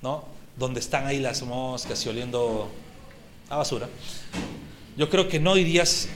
¿no? 0.02 0.26
Donde 0.58 0.80
están 0.80 1.06
ahí 1.06 1.20
las 1.20 1.42
moscas 1.44 2.06
y 2.06 2.10
oliendo 2.10 2.70
a 3.50 3.58
basura. 3.58 3.88
Yo 4.98 5.10
creo 5.10 5.30
que 5.30 5.40
no 5.40 5.56
irías 5.56 6.10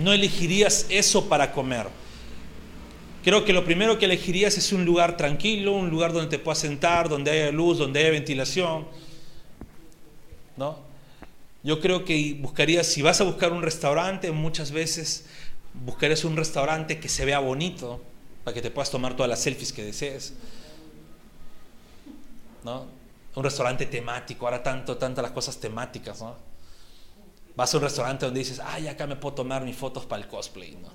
no 0.00 0.12
elegirías 0.12 0.86
eso 0.88 1.28
para 1.28 1.52
comer. 1.52 1.86
Creo 3.22 3.44
que 3.44 3.52
lo 3.52 3.64
primero 3.64 3.98
que 3.98 4.06
elegirías 4.06 4.56
es 4.56 4.72
un 4.72 4.84
lugar 4.84 5.16
tranquilo, 5.16 5.72
un 5.72 5.90
lugar 5.90 6.12
donde 6.12 6.30
te 6.30 6.38
puedas 6.38 6.58
sentar, 6.58 7.08
donde 7.08 7.30
haya 7.30 7.52
luz, 7.52 7.78
donde 7.78 8.00
haya 8.00 8.10
ventilación. 8.10 8.86
¿No? 10.56 10.78
Yo 11.62 11.80
creo 11.80 12.04
que 12.06 12.38
buscarías, 12.40 12.86
si 12.86 13.02
vas 13.02 13.20
a 13.20 13.24
buscar 13.24 13.52
un 13.52 13.62
restaurante, 13.62 14.32
muchas 14.32 14.72
veces 14.72 15.26
buscarías 15.84 16.24
un 16.24 16.36
restaurante 16.36 16.98
que 16.98 17.08
se 17.08 17.26
vea 17.26 17.38
bonito, 17.38 18.00
para 18.42 18.54
que 18.54 18.62
te 18.62 18.70
puedas 18.70 18.90
tomar 18.90 19.14
todas 19.14 19.28
las 19.28 19.40
selfies 19.40 19.72
que 19.72 19.84
desees. 19.84 20.32
¿No? 22.64 22.86
Un 23.34 23.44
restaurante 23.44 23.84
temático, 23.84 24.46
ahora 24.46 24.62
tanto, 24.62 24.96
tantas 24.96 25.22
las 25.22 25.32
cosas 25.32 25.58
temáticas, 25.58 26.20
¿no? 26.22 26.49
Vas 27.56 27.74
a 27.74 27.78
un 27.78 27.82
restaurante 27.82 28.24
donde 28.24 28.40
dices, 28.40 28.60
ay, 28.64 28.88
acá 28.88 29.06
me 29.06 29.16
puedo 29.16 29.34
tomar 29.34 29.64
mis 29.64 29.76
fotos 29.76 30.06
para 30.06 30.22
el 30.22 30.28
cosplay, 30.28 30.76
¿no? 30.76 30.88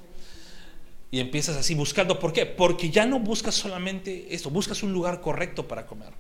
Y 1.12 1.20
empiezas 1.20 1.56
así 1.56 1.76
buscando, 1.76 2.20
¿por 2.20 2.34
qué? 2.34 2.46
Porque 2.46 2.90
ya 2.90 3.06
no 3.06 3.20
buscas 3.20 3.56
solamente 3.56 4.34
esto, 4.34 4.50
buscas 4.50 4.84
un 4.84 4.92
lugar 4.92 5.22
correcto 5.22 5.68
para 5.68 5.86
comer. 5.86 6.14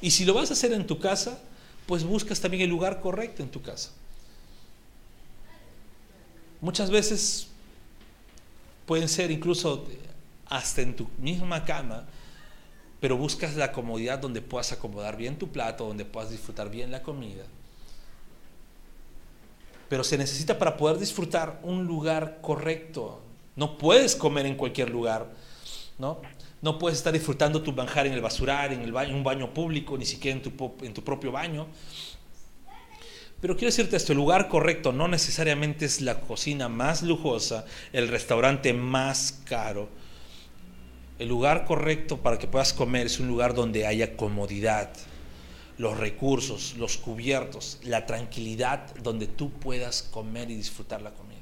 Y 0.00 0.10
si 0.10 0.24
lo 0.24 0.34
vas 0.34 0.50
a 0.50 0.54
hacer 0.54 0.72
en 0.72 0.86
tu 0.86 0.98
casa, 0.98 1.40
pues 1.86 2.04
buscas 2.04 2.40
también 2.40 2.62
el 2.62 2.70
lugar 2.70 3.00
correcto 3.00 3.42
en 3.42 3.50
tu 3.50 3.62
casa. 3.62 3.90
Muchas 6.60 6.90
veces 6.90 7.48
pueden 8.86 9.08
ser 9.08 9.30
incluso 9.30 9.86
hasta 10.46 10.82
en 10.82 10.96
tu 10.96 11.08
misma 11.18 11.64
cama, 11.64 12.06
pero 13.00 13.16
buscas 13.16 13.54
la 13.56 13.72
comodidad 13.72 14.18
donde 14.18 14.40
puedas 14.42 14.72
acomodar 14.72 15.16
bien 15.16 15.38
tu 15.38 15.52
plato, 15.52 15.86
donde 15.86 16.04
puedas 16.04 16.30
disfrutar 16.30 16.70
bien 16.70 16.90
la 16.90 17.02
comida 17.02 17.44
pero 19.88 20.04
se 20.04 20.18
necesita 20.18 20.58
para 20.58 20.76
poder 20.76 20.98
disfrutar 20.98 21.60
un 21.62 21.86
lugar 21.86 22.38
correcto. 22.42 23.22
No 23.54 23.78
puedes 23.78 24.16
comer 24.16 24.46
en 24.46 24.56
cualquier 24.56 24.90
lugar, 24.90 25.32
¿no? 25.98 26.20
No 26.62 26.78
puedes 26.78 26.98
estar 26.98 27.12
disfrutando 27.12 27.62
tu 27.62 27.72
manjar 27.72 28.06
en 28.06 28.12
el 28.12 28.20
basurar, 28.20 28.72
en, 28.72 28.82
un 29.14 29.24
baño 29.24 29.52
público, 29.52 29.96
ni 29.96 30.04
siquiera 30.04 30.36
en 30.36 30.42
tu, 30.42 30.74
en 30.82 30.92
tu 30.92 31.04
propio 31.04 31.30
baño. 31.30 31.66
Pero 33.40 33.54
quiero 33.54 33.68
decirte 33.68 33.96
esto, 33.96 34.12
el 34.12 34.18
lugar 34.18 34.48
correcto 34.48 34.92
no 34.92 35.08
necesariamente 35.08 35.84
es 35.84 36.00
la 36.00 36.20
cocina 36.20 36.68
más 36.68 37.02
lujosa, 37.02 37.66
el 37.92 38.08
restaurante 38.08 38.72
más 38.72 39.42
caro. 39.44 39.88
El 41.18 41.28
lugar 41.28 41.64
correcto 41.66 42.18
para 42.18 42.38
que 42.38 42.46
puedas 42.46 42.72
comer 42.72 43.06
es 43.06 43.20
un 43.20 43.28
lugar 43.28 43.54
donde 43.54 43.86
haya 43.86 44.16
comodidad, 44.16 44.90
los 45.78 45.98
recursos, 45.98 46.74
los 46.76 46.96
cubiertos, 46.96 47.78
la 47.82 48.06
tranquilidad 48.06 48.94
donde 48.96 49.26
tú 49.26 49.50
puedas 49.50 50.02
comer 50.02 50.50
y 50.50 50.56
disfrutar 50.56 51.02
la 51.02 51.12
comida. 51.12 51.36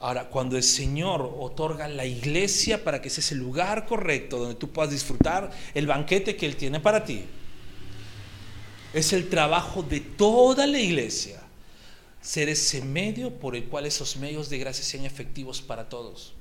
Ahora, 0.00 0.28
cuando 0.28 0.56
el 0.56 0.62
Señor 0.62 1.34
otorga 1.38 1.88
la 1.88 2.04
iglesia 2.04 2.84
para 2.84 3.00
que 3.00 3.08
sea 3.08 3.22
ese 3.22 3.34
lugar 3.34 3.86
correcto 3.86 4.38
donde 4.38 4.54
tú 4.54 4.70
puedas 4.70 4.90
disfrutar 4.90 5.50
el 5.72 5.86
banquete 5.86 6.36
que 6.36 6.46
Él 6.46 6.56
tiene 6.56 6.78
para 6.78 7.04
ti, 7.04 7.24
es 8.92 9.12
el 9.12 9.28
trabajo 9.28 9.82
de 9.82 10.00
toda 10.00 10.66
la 10.66 10.78
iglesia 10.78 11.40
ser 12.20 12.48
ese 12.48 12.80
medio 12.82 13.30
por 13.34 13.56
el 13.56 13.64
cual 13.64 13.86
esos 13.86 14.16
medios 14.16 14.48
de 14.50 14.58
gracia 14.58 14.84
sean 14.84 15.04
efectivos 15.04 15.60
para 15.60 15.88
todos. 15.88 16.32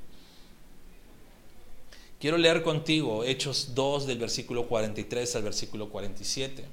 Quiero 2.23 2.37
leer 2.37 2.63
contigo 2.63 3.25
Hechos 3.25 3.71
2 3.75 4.07
del 4.07 4.17
versículo 4.17 4.65
43 4.67 5.35
al 5.35 5.43
versículo 5.43 5.89
47. 5.89 6.63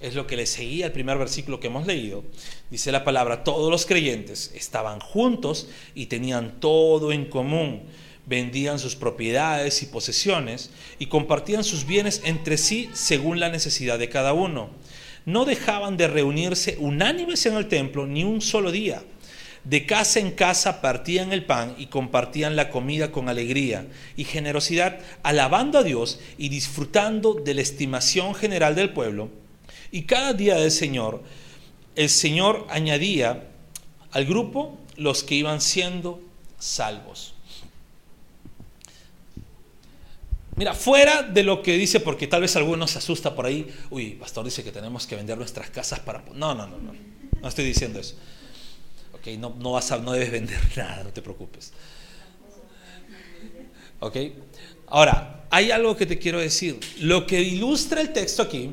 Es 0.00 0.14
lo 0.14 0.26
que 0.26 0.38
le 0.38 0.46
seguía 0.46 0.86
al 0.86 0.92
primer 0.92 1.18
versículo 1.18 1.60
que 1.60 1.66
hemos 1.66 1.86
leído. 1.86 2.24
Dice 2.70 2.92
la 2.92 3.04
palabra, 3.04 3.44
todos 3.44 3.70
los 3.70 3.84
creyentes 3.84 4.52
estaban 4.54 5.00
juntos 5.00 5.68
y 5.94 6.06
tenían 6.06 6.60
todo 6.60 7.12
en 7.12 7.26
común. 7.26 7.82
Vendían 8.24 8.78
sus 8.78 8.96
propiedades 8.96 9.82
y 9.82 9.86
posesiones 9.88 10.70
y 10.98 11.04
compartían 11.04 11.62
sus 11.62 11.84
bienes 11.84 12.22
entre 12.24 12.56
sí 12.56 12.88
según 12.94 13.38
la 13.38 13.50
necesidad 13.50 13.98
de 13.98 14.08
cada 14.08 14.32
uno. 14.32 14.70
No 15.26 15.44
dejaban 15.44 15.98
de 15.98 16.08
reunirse 16.08 16.78
unánimes 16.80 17.44
en 17.44 17.52
el 17.52 17.68
templo 17.68 18.06
ni 18.06 18.24
un 18.24 18.40
solo 18.40 18.72
día 18.72 19.04
De 19.64 19.84
casa 19.84 20.20
en 20.20 20.30
casa 20.30 20.80
partían 20.80 21.32
el 21.32 21.44
pan 21.44 21.74
y 21.76 21.86
compartían 21.86 22.56
la 22.56 22.70
comida 22.70 23.12
con 23.12 23.28
alegría 23.28 23.86
y 24.16 24.24
generosidad, 24.24 25.00
alabando 25.22 25.78
a 25.78 25.82
Dios 25.82 26.18
y 26.38 26.48
disfrutando 26.48 27.34
de 27.34 27.54
la 27.54 27.60
estimación 27.60 28.34
general 28.34 28.74
del 28.74 28.92
pueblo. 28.92 29.28
Y 29.90 30.02
cada 30.02 30.32
día 30.32 30.54
del 30.54 30.70
Señor, 30.70 31.22
el 31.94 32.08
Señor 32.08 32.66
añadía 32.70 33.48
al 34.12 34.24
grupo 34.24 34.78
los 34.96 35.22
que 35.22 35.34
iban 35.34 35.60
siendo 35.60 36.22
salvos. 36.58 37.34
Mira, 40.56 40.74
fuera 40.74 41.22
de 41.22 41.42
lo 41.42 41.62
que 41.62 41.76
dice, 41.76 42.00
porque 42.00 42.26
tal 42.26 42.42
vez 42.42 42.54
alguno 42.56 42.86
se 42.86 42.98
asusta 42.98 43.34
por 43.34 43.46
ahí, 43.46 43.66
uy, 43.90 44.10
pastor 44.12 44.44
dice 44.44 44.62
que 44.62 44.72
tenemos 44.72 45.06
que 45.06 45.16
vender 45.16 45.38
nuestras 45.38 45.70
casas 45.70 46.00
para... 46.00 46.22
No, 46.34 46.54
no, 46.54 46.66
no, 46.66 46.78
no, 46.78 46.92
no 47.40 47.48
estoy 47.48 47.64
diciendo 47.64 47.98
eso. 47.98 48.16
Ok, 49.20 49.26
no, 49.38 49.54
no, 49.58 49.72
vas 49.72 49.92
a, 49.92 49.98
no 49.98 50.12
debes 50.12 50.30
vender 50.30 50.58
nada, 50.76 51.04
no 51.04 51.10
te 51.10 51.20
preocupes. 51.20 51.72
Ok, 54.00 54.16
ahora, 54.86 55.44
hay 55.50 55.70
algo 55.70 55.94
que 55.94 56.06
te 56.06 56.18
quiero 56.18 56.38
decir. 56.38 56.80
Lo 57.00 57.26
que 57.26 57.40
ilustra 57.40 58.00
el 58.00 58.12
texto 58.12 58.42
aquí 58.42 58.72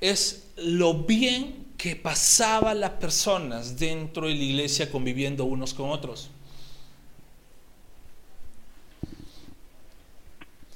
es 0.00 0.48
lo 0.56 0.94
bien 0.94 1.68
que 1.76 1.94
pasaban 1.94 2.80
las 2.80 2.90
personas 2.92 3.78
dentro 3.78 4.26
de 4.26 4.34
la 4.34 4.42
iglesia 4.42 4.90
conviviendo 4.90 5.44
unos 5.44 5.74
con 5.74 5.90
otros. 5.90 6.30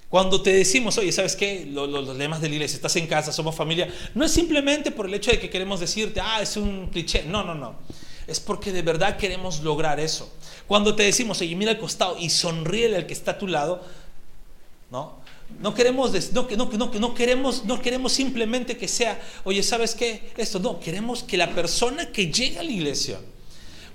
Cuando 0.09 0.43
te 0.43 0.53
decimos, 0.53 0.97
oye, 0.99 1.11
¿sabes 1.11 1.35
qué? 1.35 1.67
Los, 1.67 1.89
los, 1.89 2.17
lemas 2.17 2.41
de 2.43 2.49
la 2.51 2.55
iglesia, 2.55 2.77
estás 2.77 2.95
en 2.97 3.07
casa, 3.07 3.33
somos 3.33 3.57
familia, 3.57 3.93
no 4.15 4.27
es 4.27 4.31
simplemente 4.31 4.91
por 4.91 5.07
el 5.07 5.15
hecho 5.15 5.31
de 5.31 5.41
que 5.41 5.49
queremos 5.49 5.81
decirte, 5.81 6.21
ah, 6.21 6.41
es 6.43 6.57
un 6.57 6.89
cliché. 6.89 7.25
No, 7.25 7.43
no, 7.43 7.55
no. 7.55 7.77
Es 8.27 8.41
porque 8.41 8.73
de 8.73 8.83
verdad 8.83 9.17
queremos 9.17 9.63
lograr 9.63 10.01
eso. 10.01 10.33
Cuando 10.67 10.95
te 10.95 11.03
decimos, 11.03 11.41
oye, 11.41 11.57
mira 11.57 11.73
al 11.73 11.79
costado 11.79 12.17
y 12.19 12.31
sonríe 12.31 12.95
al 12.97 13.07
que 13.07 13.13
está 13.13 13.33
a 13.33 13.39
tu 13.39 13.47
lado, 13.47 13.83
¿no? 14.91 15.21
No 15.61 15.75
queremos, 15.75 16.13
no, 16.33 16.49
no, 16.57 16.71
no, 16.73 16.91
no, 16.99 17.15
queremos, 17.15 17.65
no 17.65 17.81
queremos 17.81 18.13
simplemente 18.13 18.77
que 18.77 18.89
sea, 18.89 19.21
oye, 19.45 19.63
¿sabes 19.63 19.95
qué? 19.95 20.33
Esto, 20.37 20.59
no, 20.59 20.81
queremos 20.81 21.23
que 21.23 21.37
la 21.37 21.51
persona 21.55 22.11
que 22.11 22.33
llega 22.33 22.61
a 22.61 22.65
la 22.65 22.71
iglesia, 22.71 23.21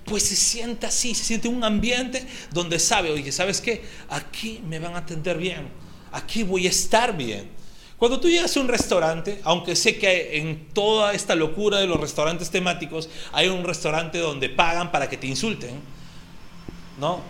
pues 0.06 0.24
se 0.24 0.36
sienta 0.36 0.88
así, 0.88 1.16
se 1.16 1.24
siente 1.24 1.48
un 1.48 1.63
ambiente 1.63 2.26
donde 2.54 2.80
sabe, 2.80 3.12
oye, 3.12 3.32
¿sabes 3.32 3.60
qué? 3.60 3.84
Aquí 4.10 4.62
me 4.68 4.80
van 4.80 4.96
a 4.96 5.00
atender 5.00 5.38
bien, 5.38 5.68
aquí 6.12 6.44
voy 6.44 6.68
a 6.68 6.70
estar 6.70 7.16
bien. 7.18 7.57
Cuando 7.98 8.20
tú 8.20 8.30
llegas 8.30 8.56
a 8.56 8.60
un 8.60 8.68
restaurante, 8.68 9.42
aunque 9.44 9.76
sé 9.76 9.98
que 9.98 10.38
en 10.38 10.68
toda 10.72 11.14
esta 11.14 11.34
locura 11.34 11.80
de 11.80 11.88
los 11.88 12.00
restaurantes 12.00 12.52
temáticos 12.52 13.10
hay 13.32 13.48
un 13.48 13.64
restaurante 13.64 14.20
donde 14.20 14.50
pagan 14.50 14.92
para 14.92 15.10
que 15.10 15.18
te 15.18 15.26
insulten, 15.26 15.80
¿no? 17.00 17.22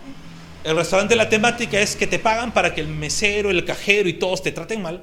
El 0.66 0.76
restaurante, 0.76 1.16
la 1.16 1.30
temática 1.30 1.80
es 1.80 1.96
que 1.96 2.08
te 2.08 2.20
pagan 2.20 2.54
para 2.54 2.76
que 2.76 2.82
el 2.82 2.90
mesero, 2.90 3.50
el 3.50 3.64
cajero 3.64 4.10
y 4.10 4.14
todos 4.14 4.44
te 4.44 4.52
traten 4.52 4.82
mal. 4.82 5.02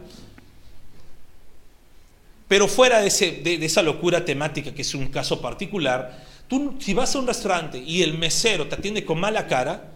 Pero 2.46 2.68
fuera 2.68 3.00
de, 3.00 3.08
de, 3.08 3.64
esa 3.64 3.82
locura 3.82 4.22
temática, 4.22 4.74
que 4.74 4.82
es 4.82 4.94
un 4.94 5.06
caso 5.06 5.40
particular, 5.40 6.22
tú 6.46 6.76
si 6.78 6.92
vas 6.92 7.14
a 7.14 7.18
un 7.18 7.26
restaurante 7.26 7.78
y 7.78 8.02
el 8.02 8.18
mesero 8.18 8.66
te 8.68 8.74
atiende 8.74 9.06
con 9.06 9.18
mala 9.18 9.46
cara, 9.46 9.92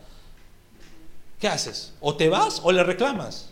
¿qué 1.38 1.48
haces? 1.48 1.92
O 2.00 2.16
te 2.16 2.30
vas 2.30 2.62
o 2.64 2.72
le 2.72 2.82
reclamas. 2.82 3.50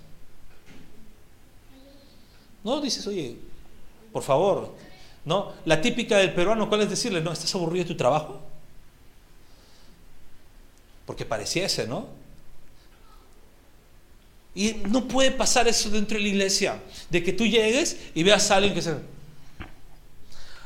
No, 2.66 2.81
dices, 2.81 3.07
oye, 3.07 3.37
por 4.12 4.24
favor, 4.24 4.74
¿no? 5.24 5.52
La 5.66 5.81
típica 5.81 6.18
del 6.18 6.35
peruano, 6.35 6.68
¿cuál 6.68 6.81
es 6.81 6.90
decirle? 6.90 7.20
No, 7.20 7.31
¿estás 7.31 7.55
aburrido 7.55 7.85
de 7.85 7.90
tu 7.90 7.96
trabajo? 7.96 8.40
Porque 11.07 11.24
pareciese, 11.24 11.87
¿no? 11.87 12.09
Y 14.52 14.79
no 14.88 15.07
puede 15.07 15.31
pasar 15.31 15.68
eso 15.68 15.90
dentro 15.90 16.16
de 16.16 16.24
la 16.24 16.29
iglesia, 16.29 16.83
de 17.09 17.22
que 17.22 17.33
tú 17.33 17.46
llegues 17.46 17.98
y 18.16 18.24
veas 18.24 18.50
a 18.50 18.57
alguien 18.57 18.74
que 18.74 18.83
se... 18.83 18.96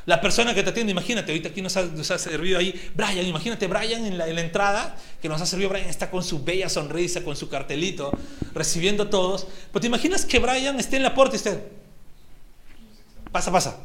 La 0.06 0.22
persona 0.22 0.54
que 0.54 0.62
te 0.62 0.70
atiende, 0.70 0.92
imagínate, 0.92 1.32
ahorita 1.32 1.50
aquí 1.50 1.60
nos 1.60 1.76
ha, 1.76 2.18
servido 2.18 2.58
ahí 2.58 2.80
Brian, 2.94 3.26
imagínate 3.26 3.66
Brian 3.66 4.06
en 4.06 4.16
la, 4.16 4.26
en 4.26 4.36
la, 4.36 4.40
entrada, 4.40 4.96
que 5.20 5.28
nos 5.28 5.42
ha 5.42 5.44
servido 5.44 5.68
Brian, 5.68 5.90
está 5.90 6.10
con 6.10 6.24
su 6.24 6.42
bella 6.42 6.70
sonrisa, 6.70 7.22
con 7.22 7.36
su 7.36 7.50
cartelito, 7.50 8.10
recibiendo 8.54 9.02
a 9.02 9.10
todos. 9.10 9.46
Pero 9.70 9.82
te 9.82 9.86
imaginas 9.88 10.24
que 10.24 10.38
Brian 10.38 10.80
esté 10.80 10.96
en 10.96 11.02
la 11.02 11.14
puerta 11.14 11.34
y 11.34 11.36
esté, 11.36 11.79
pasa, 13.32 13.52
pasa. 13.52 13.76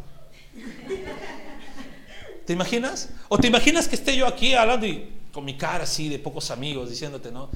¿Te 2.46 2.54
imaginas? 2.54 3.10
O 3.28 3.38
te 3.38 3.48
imaginas 3.48 3.88
que 3.88 3.96
esté 3.96 4.16
yo 4.16 4.28
aquí 4.28 4.54
hablando 4.54 4.86
y 4.86 5.12
con 5.32 5.44
mi 5.44 5.58
cara 5.58 5.84
así 5.84 6.10
de 6.10 6.20
pocos 6.20 6.52
amigos, 6.52 6.90
diciéndote, 6.90 7.32
¿no? 7.32 7.50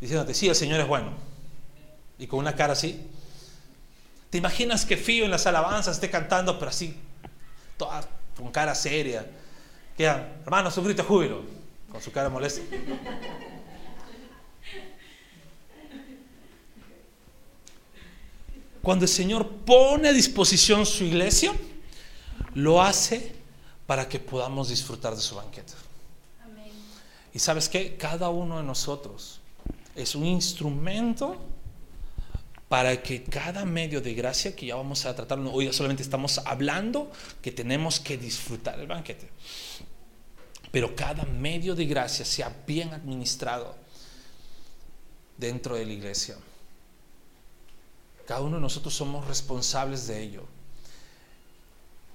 Diciéndote, 0.00 0.34
sí, 0.34 0.48
el 0.48 0.54
Señor 0.54 0.80
es 0.80 0.86
bueno. 0.86 1.12
Y 2.18 2.26
con 2.26 2.38
una 2.38 2.54
cara 2.54 2.74
así. 2.74 3.06
¿Te 4.28 4.38
imaginas 4.38 4.84
que 4.84 4.96
Fío 4.96 5.24
en 5.24 5.30
las 5.30 5.46
alabanzas 5.46 5.96
esté 5.96 6.08
cantando, 6.10 6.58
pero 6.58 6.70
así, 6.70 6.96
con 8.36 8.52
cara 8.52 8.74
seria? 8.74 9.26
Quedan, 9.96 10.40
hermano, 10.44 10.70
su 10.70 10.82
grito 10.82 11.02
júbilo, 11.02 11.42
con 11.90 12.00
su 12.00 12.12
cara 12.12 12.28
molesta. 12.28 12.62
Cuando 18.82 19.04
el 19.04 19.10
Señor 19.10 19.48
pone 19.64 20.08
a 20.08 20.12
disposición 20.12 20.86
su 20.86 21.04
iglesia, 21.04 21.52
lo 22.54 22.82
hace 22.82 23.34
para 23.86 24.08
que 24.08 24.18
podamos 24.18 24.68
disfrutar 24.68 25.14
de 25.14 25.20
su 25.20 25.34
banquete. 25.34 25.72
Y 27.32 27.38
sabes 27.38 27.68
qué? 27.68 27.96
Cada 27.96 28.28
uno 28.28 28.58
de 28.58 28.64
nosotros 28.64 29.40
es 29.94 30.14
un 30.14 30.26
instrumento 30.26 31.36
para 32.68 33.02
que 33.02 33.24
cada 33.24 33.64
medio 33.64 34.00
de 34.00 34.14
gracia 34.14 34.54
que 34.54 34.66
ya 34.66 34.76
vamos 34.76 35.04
a 35.04 35.14
tratar, 35.14 35.38
hoy 35.40 35.72
solamente 35.72 36.04
estamos 36.04 36.38
hablando 36.38 37.10
que 37.42 37.50
tenemos 37.50 37.98
que 37.98 38.16
disfrutar 38.16 38.78
el 38.78 38.86
banquete, 38.86 39.28
pero 40.70 40.94
cada 40.94 41.24
medio 41.24 41.74
de 41.74 41.84
gracia 41.86 42.24
sea 42.24 42.54
bien 42.66 42.94
administrado 42.94 43.74
dentro 45.36 45.74
de 45.74 45.84
la 45.84 45.92
iglesia. 45.92 46.36
Cada 48.30 48.42
uno 48.42 48.58
de 48.58 48.62
nosotros 48.62 48.94
somos 48.94 49.26
responsables 49.26 50.06
de 50.06 50.22
ello. 50.22 50.44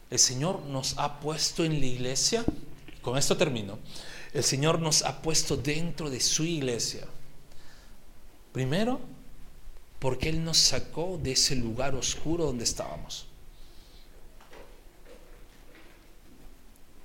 El 0.09 0.17
Señor 0.17 0.61
nos 0.61 0.97
ha 0.97 1.19
puesto 1.19 1.65
en 1.65 1.77
la 1.77 1.85
iglesia, 1.85 2.45
con 3.01 3.17
esto 3.17 3.35
termino, 3.35 3.79
el 4.31 4.45
Señor 4.45 4.79
nos 4.79 5.03
ha 5.03 5.21
puesto 5.21 5.57
dentro 5.57 6.09
de 6.09 6.21
su 6.21 6.45
iglesia. 6.45 7.05
Primero, 8.53 9.01
porque 9.99 10.29
Él 10.29 10.41
nos 10.41 10.55
sacó 10.57 11.19
de 11.21 11.33
ese 11.33 11.57
lugar 11.57 11.95
oscuro 11.95 12.45
donde 12.45 12.63
estábamos. 12.63 13.27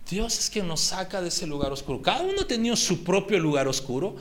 Dios 0.09 0.39
es 0.39 0.49
quien 0.49 0.69
nos 0.69 0.83
saca 0.83 1.21
de 1.21 1.31
ese 1.31 1.49
lugar 1.49 1.73
oscuro. 1.73 2.01
Cada 2.01 2.23
uno 2.23 2.43
ha 2.43 2.47
tenido 2.47 2.77
su 2.77 3.03
propio 3.03 3.41
lugar 3.41 3.67
oscuro. 3.67 4.15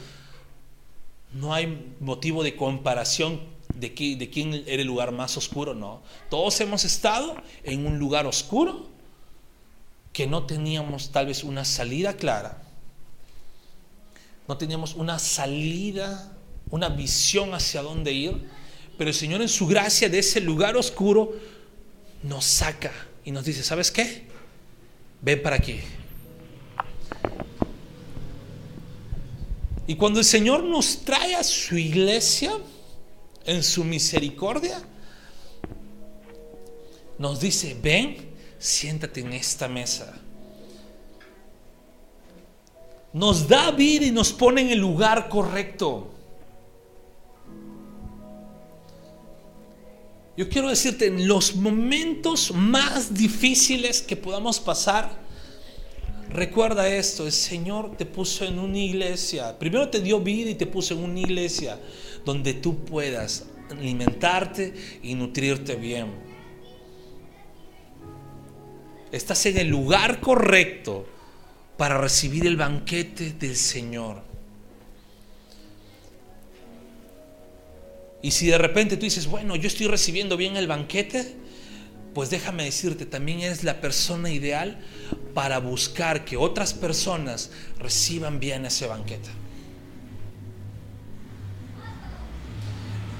No 1.32 1.54
hay 1.54 1.96
motivo 2.00 2.42
de 2.42 2.56
comparación 2.56 3.59
de, 3.80 3.94
quién 3.94 4.64
era 4.66 4.82
el 4.82 4.88
lugar 4.88 5.12
más 5.12 5.38
oscuro, 5.38 5.74
no. 5.74 6.02
Todos 6.30 6.60
hemos 6.62 6.86
estado 6.86 7.36
en 7.64 7.86
un 7.86 8.00
lugar 8.00 8.28
oscuro 8.28 8.88
que 10.14 10.28
no 10.28 10.46
teníamos 10.46 11.12
tal 11.12 11.28
vez 11.28 11.44
una 11.44 11.66
salida 11.66 12.16
clara 12.16 12.64
no 14.50 14.58
teníamos 14.58 14.96
una 14.96 15.20
salida, 15.20 16.36
una 16.72 16.90
visión 16.90 17.54
hacia 17.54 17.84
dónde 17.84 18.12
ir, 18.12 18.50
pero 18.98 19.12
el 19.12 19.16
Señor 19.16 19.44
en 19.44 19.48
su 19.48 19.68
gracia 19.68 20.10
de 20.10 20.18
ese 20.18 20.42
lugar 20.42 20.76
oscuro 20.76 21.36
nos 22.24 22.46
saca 22.46 22.92
y 23.24 23.30
nos 23.30 23.46
dice, 23.46 23.62
¿sabes 23.62 23.92
qué? 23.92 24.24
Ven 25.22 25.44
para 25.44 25.58
aquí. 25.58 25.80
Y 29.86 29.94
cuando 29.98 30.18
el 30.18 30.26
Señor 30.26 30.64
nos 30.64 31.06
trae 31.06 31.36
a 31.36 31.44
su 31.44 31.78
iglesia 31.78 32.52
en 33.50 33.64
su 33.64 33.84
misericordia, 33.84 34.82
nos 37.18 37.40
dice, 37.40 37.78
ven, 37.82 38.18
siéntate 38.58 39.22
en 39.22 39.34
esta 39.34 39.68
mesa 39.68 40.20
nos 43.14 43.48
da 43.48 43.72
vida 43.72 44.06
y 44.06 44.12
nos 44.12 44.32
pone 44.32 44.62
en 44.62 44.70
el 44.70 44.80
lugar 44.80 45.30
correcto. 45.30 46.12
Yo 50.38 50.48
quiero 50.48 50.70
decirte, 50.70 51.08
en 51.08 51.28
los 51.28 51.56
momentos 51.56 52.54
más 52.54 53.14
difíciles 53.14 54.02
que 54.02 54.16
podamos 54.16 54.60
pasar, 54.60 55.20
recuerda 56.30 56.88
esto, 56.88 57.26
el 57.26 57.34
Señor 57.34 57.98
te 57.98 58.06
puso 58.06 58.46
en 58.46 58.58
una 58.58 58.78
iglesia, 58.78 59.58
primero 59.60 59.90
te 59.90 60.00
dio 60.00 60.22
vida 60.22 60.52
y 60.52 60.56
te 60.56 60.66
puso 60.66 60.94
en 60.94 61.04
una 61.04 61.20
iglesia 61.20 61.78
donde 62.26 62.54
tú 62.54 62.86
puedas 62.86 63.46
alimentarte 63.70 64.74
y 65.04 65.16
nutrirte 65.16 65.76
bien. 65.76 66.08
Estás 69.12 69.46
en 69.48 69.58
el 69.58 69.68
lugar 69.68 70.20
correcto 70.20 71.08
para 71.78 71.98
recibir 71.98 72.46
el 72.46 72.58
banquete 72.58 73.32
del 73.32 73.56
Señor. 73.56 74.22
Y 78.22 78.32
si 78.32 78.48
de 78.48 78.58
repente 78.58 78.98
tú 78.98 79.04
dices, 79.04 79.28
bueno, 79.28 79.56
yo 79.56 79.68
estoy 79.68 79.88
recibiendo 79.88 80.36
bien 80.36 80.58
el 80.58 80.68
banquete, 80.68 81.36
pues 82.14 82.30
déjame 82.30 82.66
decirte, 82.66 83.06
también 83.06 83.40
eres 83.40 83.64
la 83.64 83.80
persona 83.80 84.30
ideal 84.30 84.80
para 85.34 85.60
buscar 85.60 86.26
que 86.26 86.36
otras 86.36 86.74
personas 86.74 87.52
reciban 87.78 88.40
bien 88.40 88.66
ese 88.66 88.88
banquete. 88.88 89.30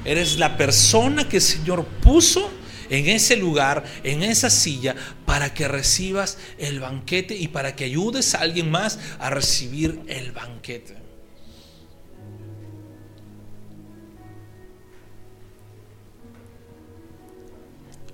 Eres 0.06 0.38
la 0.38 0.58
persona 0.58 1.28
que 1.28 1.38
el 1.38 1.42
Señor 1.42 1.86
puso 1.86 2.50
en 2.90 3.08
ese 3.08 3.36
lugar, 3.36 3.84
en 4.04 4.24
esa 4.24 4.50
silla, 4.50 4.96
para 5.26 5.54
que 5.54 5.68
recibas 5.68 6.38
el 6.58 6.80
banquete 6.80 7.36
y 7.36 7.48
para 7.50 7.76
que 7.76 7.86
ayudes 7.86 8.34
a 8.34 8.40
alguien 8.40 8.72
más 8.72 9.00
a 9.20 9.30
recibir 9.30 10.02
el 10.08 10.32
banquete. 10.32 10.98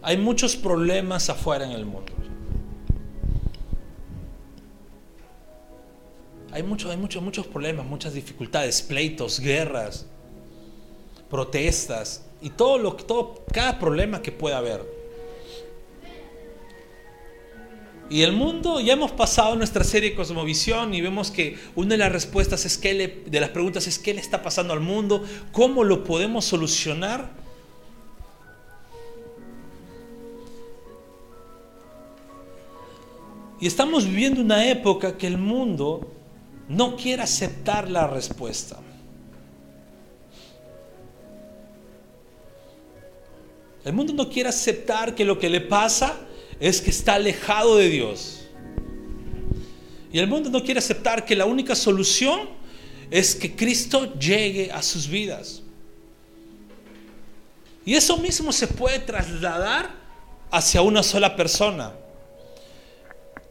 Hay 0.02 0.18
muchos 0.18 0.56
problemas 0.56 1.30
afuera 1.30 1.66
en 1.66 1.72
el 1.72 1.86
mundo. 1.86 2.14
Hay, 6.52 6.62
mucho, 6.64 6.92
hay 6.92 6.98
muchos, 6.98 7.24
muchos 7.24 7.48
problemas, 7.48 7.86
muchas 7.86 8.14
dificultades, 8.14 8.82
pleitos, 8.82 9.40
guerras, 9.40 10.06
protestas 11.36 12.24
y 12.42 12.50
todo 12.50 12.78
lo 12.78 12.96
que 12.96 13.04
todo 13.04 13.44
cada 13.52 13.78
problema 13.78 14.22
que 14.22 14.32
pueda 14.32 14.58
haber. 14.58 14.82
Y 18.10 18.22
el 18.22 18.32
mundo, 18.32 18.80
ya 18.80 18.94
hemos 18.94 19.12
pasado 19.12 19.54
nuestra 19.58 19.84
serie 19.84 20.16
Cosmovisión 20.16 20.94
y 20.94 21.02
vemos 21.02 21.32
que 21.32 21.58
una 21.76 21.90
de 21.90 21.98
las 21.98 22.12
respuestas 22.12 22.66
es 22.66 22.78
que 22.78 23.24
de 23.26 23.40
las 23.42 23.50
preguntas 23.50 23.86
es 23.88 24.00
qué 24.00 24.14
le 24.14 24.22
está 24.22 24.42
pasando 24.42 24.72
al 24.72 24.80
mundo, 24.80 25.26
cómo 25.52 25.84
lo 25.84 26.06
podemos 26.06 26.46
solucionar. 26.46 27.30
Y 33.60 33.68
estamos 33.68 34.06
viviendo 34.06 34.40
una 34.40 34.70
época 34.70 35.18
que 35.18 35.28
el 35.28 35.38
mundo 35.38 36.14
no 36.70 36.96
quiere 36.96 37.24
aceptar 37.24 37.90
la 37.90 38.08
respuesta. 38.08 38.78
El 43.86 43.94
mundo 43.94 44.14
no 44.14 44.30
quiere 44.30 44.50
aceptar 44.50 45.14
que 45.14 45.24
lo 45.24 45.38
que 45.38 45.48
le 45.48 45.62
pasa 45.62 46.18
es 46.60 46.82
que 46.82 46.90
está 46.90 47.14
alejado 47.14 47.78
de 47.78 47.88
Dios. 47.88 48.42
Y 50.12 50.18
el 50.18 50.28
mundo 50.28 50.50
no 50.50 50.64
quiere 50.64 50.80
aceptar 50.80 51.24
que 51.24 51.36
la 51.36 51.46
única 51.46 51.76
solución 51.76 52.50
es 53.12 53.36
que 53.36 53.56
Cristo 53.56 54.18
llegue 54.18 54.72
a 54.72 54.82
sus 54.82 55.08
vidas. 55.08 55.62
Y 57.86 57.94
eso 57.94 58.18
mismo 58.18 58.52
se 58.52 58.68
puede 58.68 58.98
trasladar 58.98 59.92
hacia 60.50 60.82
una 60.82 61.04
sola 61.04 61.36
persona. 61.36 61.94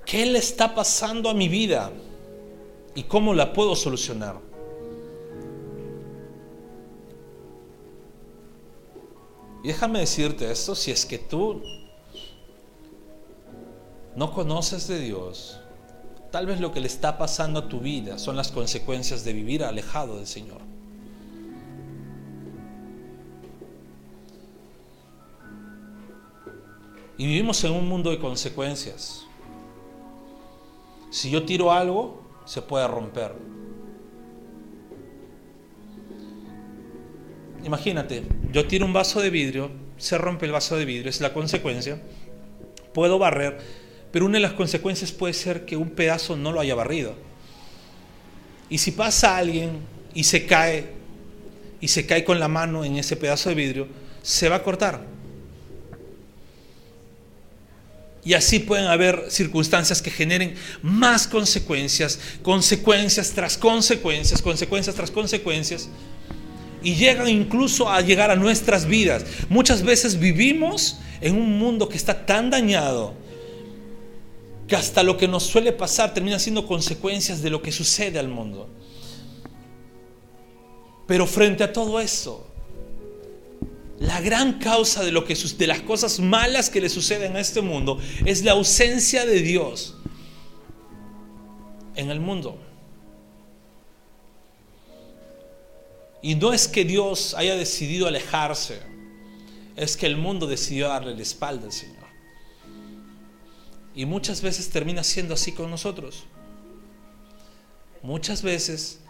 ¿Qué 0.04 0.26
le 0.26 0.40
está 0.40 0.74
pasando 0.74 1.30
a 1.30 1.34
mi 1.34 1.48
vida? 1.48 1.92
¿Y 2.96 3.04
cómo 3.04 3.34
la 3.34 3.52
puedo 3.52 3.76
solucionar? 3.76 4.40
Y 9.64 9.68
déjame 9.68 10.00
decirte 10.00 10.52
esto, 10.52 10.74
si 10.74 10.90
es 10.90 11.06
que 11.06 11.16
tú 11.16 11.62
no 14.14 14.30
conoces 14.34 14.86
de 14.88 14.98
Dios, 14.98 15.58
tal 16.30 16.44
vez 16.44 16.60
lo 16.60 16.70
que 16.70 16.80
le 16.80 16.86
está 16.86 17.16
pasando 17.16 17.60
a 17.60 17.68
tu 17.68 17.80
vida 17.80 18.18
son 18.18 18.36
las 18.36 18.52
consecuencias 18.52 19.24
de 19.24 19.32
vivir 19.32 19.64
alejado 19.64 20.18
del 20.18 20.26
Señor. 20.26 20.60
Y 27.16 27.26
vivimos 27.26 27.64
en 27.64 27.72
un 27.72 27.88
mundo 27.88 28.10
de 28.10 28.18
consecuencias. 28.18 29.24
Si 31.10 31.30
yo 31.30 31.46
tiro 31.46 31.72
algo, 31.72 32.22
se 32.44 32.60
puede 32.60 32.86
romper. 32.86 33.53
Imagínate, 37.64 38.22
yo 38.52 38.66
tiro 38.66 38.84
un 38.84 38.92
vaso 38.92 39.20
de 39.20 39.30
vidrio, 39.30 39.70
se 39.96 40.18
rompe 40.18 40.44
el 40.44 40.52
vaso 40.52 40.76
de 40.76 40.84
vidrio, 40.84 41.08
es 41.08 41.20
la 41.20 41.32
consecuencia. 41.32 41.98
Puedo 42.92 43.18
barrer, 43.18 43.58
pero 44.12 44.26
una 44.26 44.34
de 44.34 44.42
las 44.42 44.52
consecuencias 44.52 45.12
puede 45.12 45.32
ser 45.32 45.64
que 45.64 45.76
un 45.76 45.90
pedazo 45.90 46.36
no 46.36 46.52
lo 46.52 46.60
haya 46.60 46.74
barrido. 46.74 47.14
Y 48.68 48.78
si 48.78 48.90
pasa 48.92 49.38
alguien 49.38 49.78
y 50.12 50.24
se 50.24 50.44
cae, 50.46 50.92
y 51.80 51.88
se 51.88 52.06
cae 52.06 52.22
con 52.22 52.38
la 52.38 52.48
mano 52.48 52.84
en 52.84 52.96
ese 52.96 53.16
pedazo 53.16 53.48
de 53.48 53.54
vidrio, 53.54 53.88
se 54.22 54.48
va 54.48 54.56
a 54.56 54.62
cortar. 54.62 55.06
Y 58.24 58.34
así 58.34 58.58
pueden 58.58 58.86
haber 58.86 59.26
circunstancias 59.28 60.00
que 60.00 60.10
generen 60.10 60.54
más 60.82 61.26
consecuencias, 61.26 62.18
consecuencias 62.42 63.32
tras 63.32 63.58
consecuencias, 63.58 64.40
consecuencias 64.40 64.96
tras 64.96 65.10
consecuencias. 65.10 65.88
Y 66.84 66.94
llegan 66.94 67.28
incluso 67.28 67.90
a 67.90 68.00
llegar 68.02 68.30
a 68.30 68.36
nuestras 68.36 68.86
vidas. 68.86 69.24
Muchas 69.48 69.82
veces 69.82 70.20
vivimos 70.20 70.98
en 71.20 71.36
un 71.36 71.58
mundo 71.58 71.88
que 71.88 71.96
está 71.96 72.26
tan 72.26 72.50
dañado 72.50 73.14
que 74.68 74.76
hasta 74.76 75.02
lo 75.02 75.16
que 75.16 75.26
nos 75.26 75.42
suele 75.42 75.72
pasar 75.72 76.14
termina 76.14 76.38
siendo 76.38 76.66
consecuencias 76.66 77.42
de 77.42 77.50
lo 77.50 77.62
que 77.62 77.72
sucede 77.72 78.18
al 78.18 78.28
mundo. 78.28 78.68
Pero 81.06 81.26
frente 81.26 81.64
a 81.64 81.72
todo 81.72 82.00
eso, 82.00 82.46
la 83.98 84.20
gran 84.20 84.58
causa 84.58 85.04
de, 85.04 85.12
lo 85.12 85.24
que, 85.24 85.34
de 85.34 85.66
las 85.66 85.80
cosas 85.80 86.18
malas 86.18 86.70
que 86.70 86.80
le 86.80 86.88
suceden 86.88 87.36
a 87.36 87.40
este 87.40 87.60
mundo 87.60 87.98
es 88.24 88.42
la 88.42 88.52
ausencia 88.52 89.26
de 89.26 89.40
Dios 89.40 89.96
en 91.94 92.10
el 92.10 92.20
mundo. 92.20 92.58
Y 96.24 96.36
no 96.36 96.54
es 96.54 96.68
que 96.68 96.86
Dios 96.86 97.34
haya 97.34 97.54
decidido 97.54 98.08
alejarse, 98.08 98.80
es 99.76 99.94
que 99.94 100.06
el 100.06 100.16
mundo 100.16 100.46
decidió 100.46 100.88
darle 100.88 101.14
la 101.14 101.20
espalda 101.20 101.66
al 101.66 101.72
Señor. 101.72 102.06
Y 103.94 104.06
muchas 104.06 104.40
veces 104.40 104.70
termina 104.70 105.04
siendo 105.04 105.34
así 105.34 105.52
con 105.52 105.70
nosotros. 105.70 106.24
Muchas 108.02 108.40
veces 108.40 109.00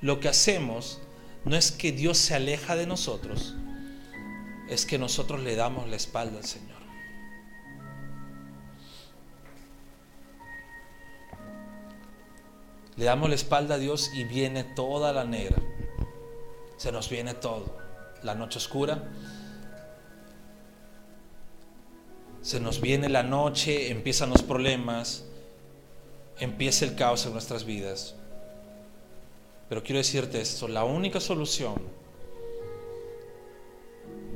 lo 0.00 0.18
que 0.18 0.26
hacemos 0.28 1.00
no 1.44 1.54
es 1.54 1.70
que 1.70 1.92
Dios 1.92 2.18
se 2.18 2.34
aleja 2.34 2.74
de 2.74 2.88
nosotros, 2.88 3.54
es 4.68 4.84
que 4.84 4.98
nosotros 4.98 5.44
le 5.44 5.54
damos 5.54 5.88
la 5.88 5.94
espalda 5.94 6.38
al 6.38 6.44
Señor. 6.44 6.82
Le 12.96 13.04
damos 13.04 13.28
la 13.28 13.36
espalda 13.36 13.76
a 13.76 13.78
Dios 13.78 14.10
y 14.12 14.24
viene 14.24 14.64
toda 14.64 15.12
la 15.12 15.24
negra. 15.24 15.62
Se 16.76 16.92
nos 16.92 17.08
viene 17.08 17.34
todo. 17.34 17.76
La 18.22 18.34
noche 18.34 18.58
oscura. 18.58 19.02
Se 22.42 22.60
nos 22.60 22.80
viene 22.80 23.08
la 23.08 23.22
noche, 23.22 23.90
empiezan 23.90 24.28
los 24.30 24.42
problemas, 24.42 25.24
empieza 26.38 26.84
el 26.84 26.94
caos 26.94 27.24
en 27.24 27.32
nuestras 27.32 27.64
vidas. 27.64 28.16
Pero 29.68 29.82
quiero 29.82 29.98
decirte 29.98 30.40
esto, 30.40 30.68
la 30.68 30.84
única 30.84 31.20
solución 31.20 31.74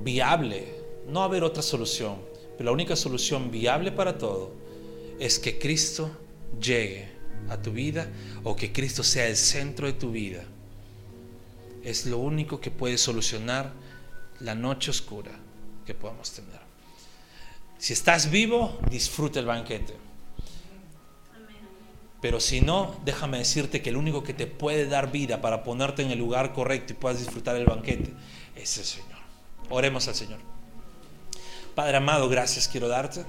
viable, 0.03 0.74
no 1.07 1.22
haber 1.22 1.45
otra 1.45 1.62
solución, 1.62 2.16
pero 2.57 2.70
la 2.70 2.72
única 2.72 2.97
solución 2.97 3.51
viable 3.51 3.93
para 3.93 4.16
todo 4.16 4.53
es 5.18 5.39
que 5.39 5.59
Cristo 5.59 6.11
llegue 6.61 7.09
a 7.49 7.61
tu 7.61 7.72
vida 7.72 8.11
o 8.45 8.57
que 8.57 8.72
Cristo 8.72 9.03
sea 9.03 9.26
el 9.26 9.36
centro 9.36 9.86
de 9.86 9.93
tu 9.93 10.11
vida. 10.11 10.45
Es 11.89 12.05
lo 12.05 12.18
único 12.18 12.61
que 12.61 12.70
puede 12.70 12.99
solucionar 12.99 13.72
la 14.41 14.55
noche 14.55 14.91
oscura 14.91 15.30
que 15.86 15.95
podamos 15.95 16.30
tener. 16.32 16.61
Si 17.78 17.95
estás 17.95 18.30
vivo, 18.30 18.78
disfruta 18.91 19.41
el 19.41 19.47
banquete. 19.47 19.97
Pero 22.20 22.41
si 22.41 22.61
no, 22.61 23.01
déjame 23.07 23.39
decirte 23.39 23.80
que 23.80 23.89
el 23.89 23.97
único 23.97 24.22
que 24.22 24.34
te 24.34 24.47
puede 24.47 24.86
dar 24.86 25.11
vida 25.11 25.41
para 25.41 25.62
ponerte 25.62 26.03
en 26.03 26.11
el 26.11 26.18
lugar 26.18 26.53
correcto 26.53 26.93
y 26.93 26.97
puedas 26.97 27.20
disfrutar 27.20 27.57
el 27.57 27.64
banquete 27.64 28.12
es 28.55 28.76
el 28.76 28.84
Señor. 28.84 29.18
Oremos 29.70 30.09
al 30.09 30.14
Señor. 30.14 30.41
Padre 31.74 31.97
amado, 31.97 32.28
gracias 32.28 32.68
quiero 32.68 32.89
darte. 32.89 33.24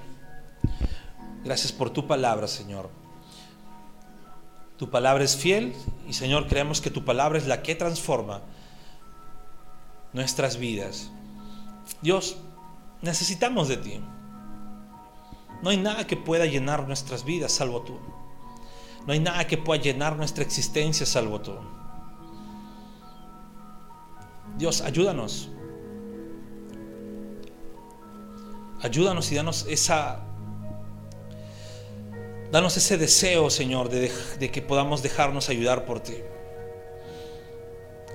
Gracias 1.45 1.71
por 1.71 1.91
tu 1.91 2.05
palabra, 2.05 2.45
Señor. 2.45 2.89
Tu 4.79 4.89
palabra 4.89 5.25
es 5.25 5.35
fiel 5.35 5.75
y, 6.07 6.13
Señor, 6.13 6.47
creemos 6.47 6.79
que 6.79 6.89
tu 6.89 7.03
palabra 7.03 7.37
es 7.37 7.45
la 7.47 7.61
que 7.61 7.75
transforma 7.75 8.41
nuestras 10.13 10.55
vidas. 10.55 11.11
Dios, 12.01 12.37
necesitamos 13.01 13.67
de 13.67 13.75
ti. 13.75 13.99
No 15.61 15.71
hay 15.71 15.77
nada 15.77 16.07
que 16.07 16.15
pueda 16.15 16.45
llenar 16.45 16.87
nuestras 16.87 17.25
vidas 17.25 17.51
salvo 17.51 17.81
tú. 17.81 17.99
No 19.05 19.11
hay 19.11 19.19
nada 19.19 19.45
que 19.47 19.57
pueda 19.57 19.81
llenar 19.81 20.15
nuestra 20.15 20.45
existencia 20.45 21.05
salvo 21.05 21.41
tú. 21.41 21.55
Dios, 24.57 24.79
ayúdanos. 24.79 25.49
Ayúdanos 28.81 29.29
y 29.29 29.35
danos 29.35 29.65
esa 29.67 30.21
Danos 32.51 32.75
ese 32.77 32.97
deseo, 32.97 33.51
Señor, 33.51 33.89
de, 33.89 34.09
que 34.51 34.61
podamos 34.61 35.03
dejarnos 35.03 35.49
ayudar 35.49 35.85
por 35.85 35.99
ti. 35.99 36.15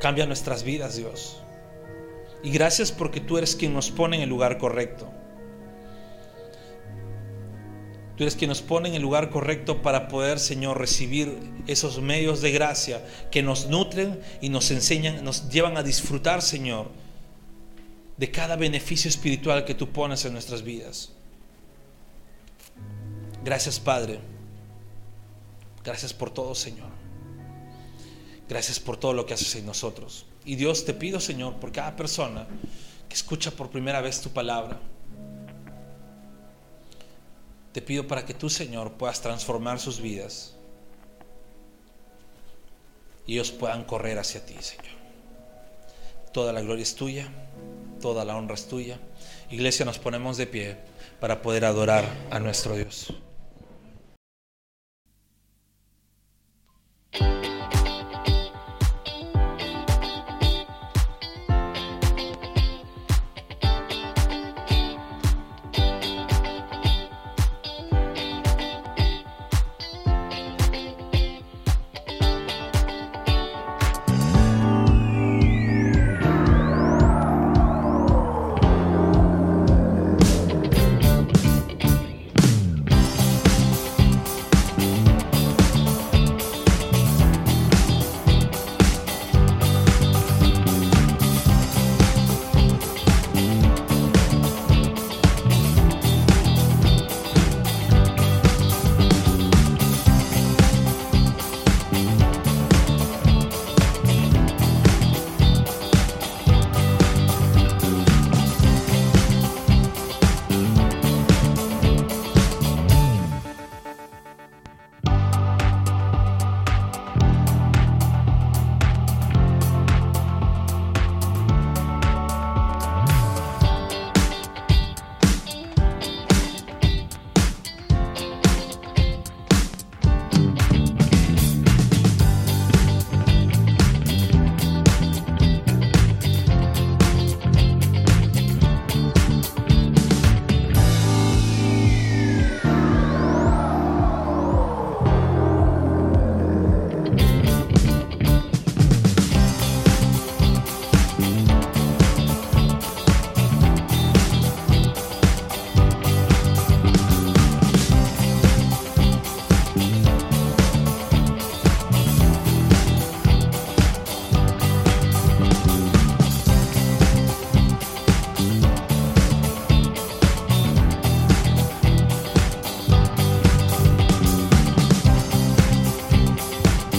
Cambia 0.00 0.26
nuestras 0.26 0.64
vidas, 0.64 0.96
Dios. 0.96 1.40
Y 2.42 2.50
gracias 2.50 2.90
porque 2.90 3.20
tú 3.20 3.38
eres 3.38 3.54
quien 3.54 3.72
nos 3.72 3.90
pone 3.90 4.16
en 4.16 4.22
el 4.22 4.28
lugar 4.28 4.58
correcto. 4.58 5.08
Tú 8.16 8.24
eres 8.24 8.34
quien 8.34 8.48
nos 8.48 8.60
pone 8.60 8.88
en 8.88 8.96
el 8.96 9.02
lugar 9.02 9.30
correcto 9.30 9.82
para 9.82 10.08
poder, 10.08 10.40
Señor, 10.40 10.78
recibir 10.78 11.38
esos 11.68 12.00
medios 12.00 12.40
de 12.40 12.52
gracia 12.52 13.04
que 13.30 13.42
nos 13.42 13.68
nutren 13.68 14.20
y 14.40 14.48
nos 14.48 14.70
enseñan, 14.72 15.24
nos 15.24 15.48
llevan 15.48 15.76
a 15.76 15.82
disfrutar, 15.82 16.42
Señor, 16.42 16.90
de 18.16 18.30
cada 18.30 18.56
beneficio 18.56 19.08
espiritual 19.08 19.64
que 19.64 19.74
tú 19.74 19.90
pones 19.90 20.24
en 20.24 20.32
nuestras 20.32 20.62
vidas. 20.62 21.13
Gracias, 23.44 23.78
Padre. 23.78 24.20
Gracias 25.84 26.12
por 26.12 26.30
todo, 26.30 26.54
Señor. 26.54 26.88
Gracias 28.48 28.80
por 28.80 28.96
todo 28.96 29.12
lo 29.12 29.26
que 29.26 29.34
haces 29.34 29.54
en 29.56 29.66
nosotros. 29.66 30.26
Y 30.44 30.56
Dios, 30.56 30.84
te 30.84 30.94
pido, 30.94 31.20
Señor, 31.20 31.54
por 31.54 31.70
cada 31.72 31.94
persona 31.94 32.46
que 33.08 33.14
escucha 33.14 33.50
por 33.50 33.70
primera 33.70 34.00
vez 34.00 34.20
tu 34.20 34.30
palabra 34.30 34.80
te 37.74 37.82
pido 37.82 38.06
para 38.06 38.24
que 38.24 38.34
tú, 38.34 38.48
Señor, 38.48 38.92
puedas 38.92 39.20
transformar 39.20 39.80
sus 39.80 40.00
vidas 40.00 40.54
y 43.26 43.32
ellos 43.32 43.50
puedan 43.50 43.82
correr 43.82 44.16
hacia 44.16 44.46
ti, 44.46 44.54
Señor. 44.60 44.94
Toda 46.32 46.52
la 46.52 46.60
gloria 46.60 46.84
es 46.84 46.94
tuya, 46.94 47.28
toda 48.00 48.24
la 48.24 48.36
honra 48.36 48.54
es 48.54 48.68
tuya. 48.68 49.00
Iglesia, 49.50 49.84
nos 49.84 49.98
ponemos 49.98 50.36
de 50.36 50.46
pie 50.46 50.76
para 51.18 51.42
poder 51.42 51.64
adorar 51.64 52.04
a 52.30 52.38
nuestro 52.38 52.76
Dios. 52.76 53.12
Thank 57.14 57.46
you. 57.46 57.53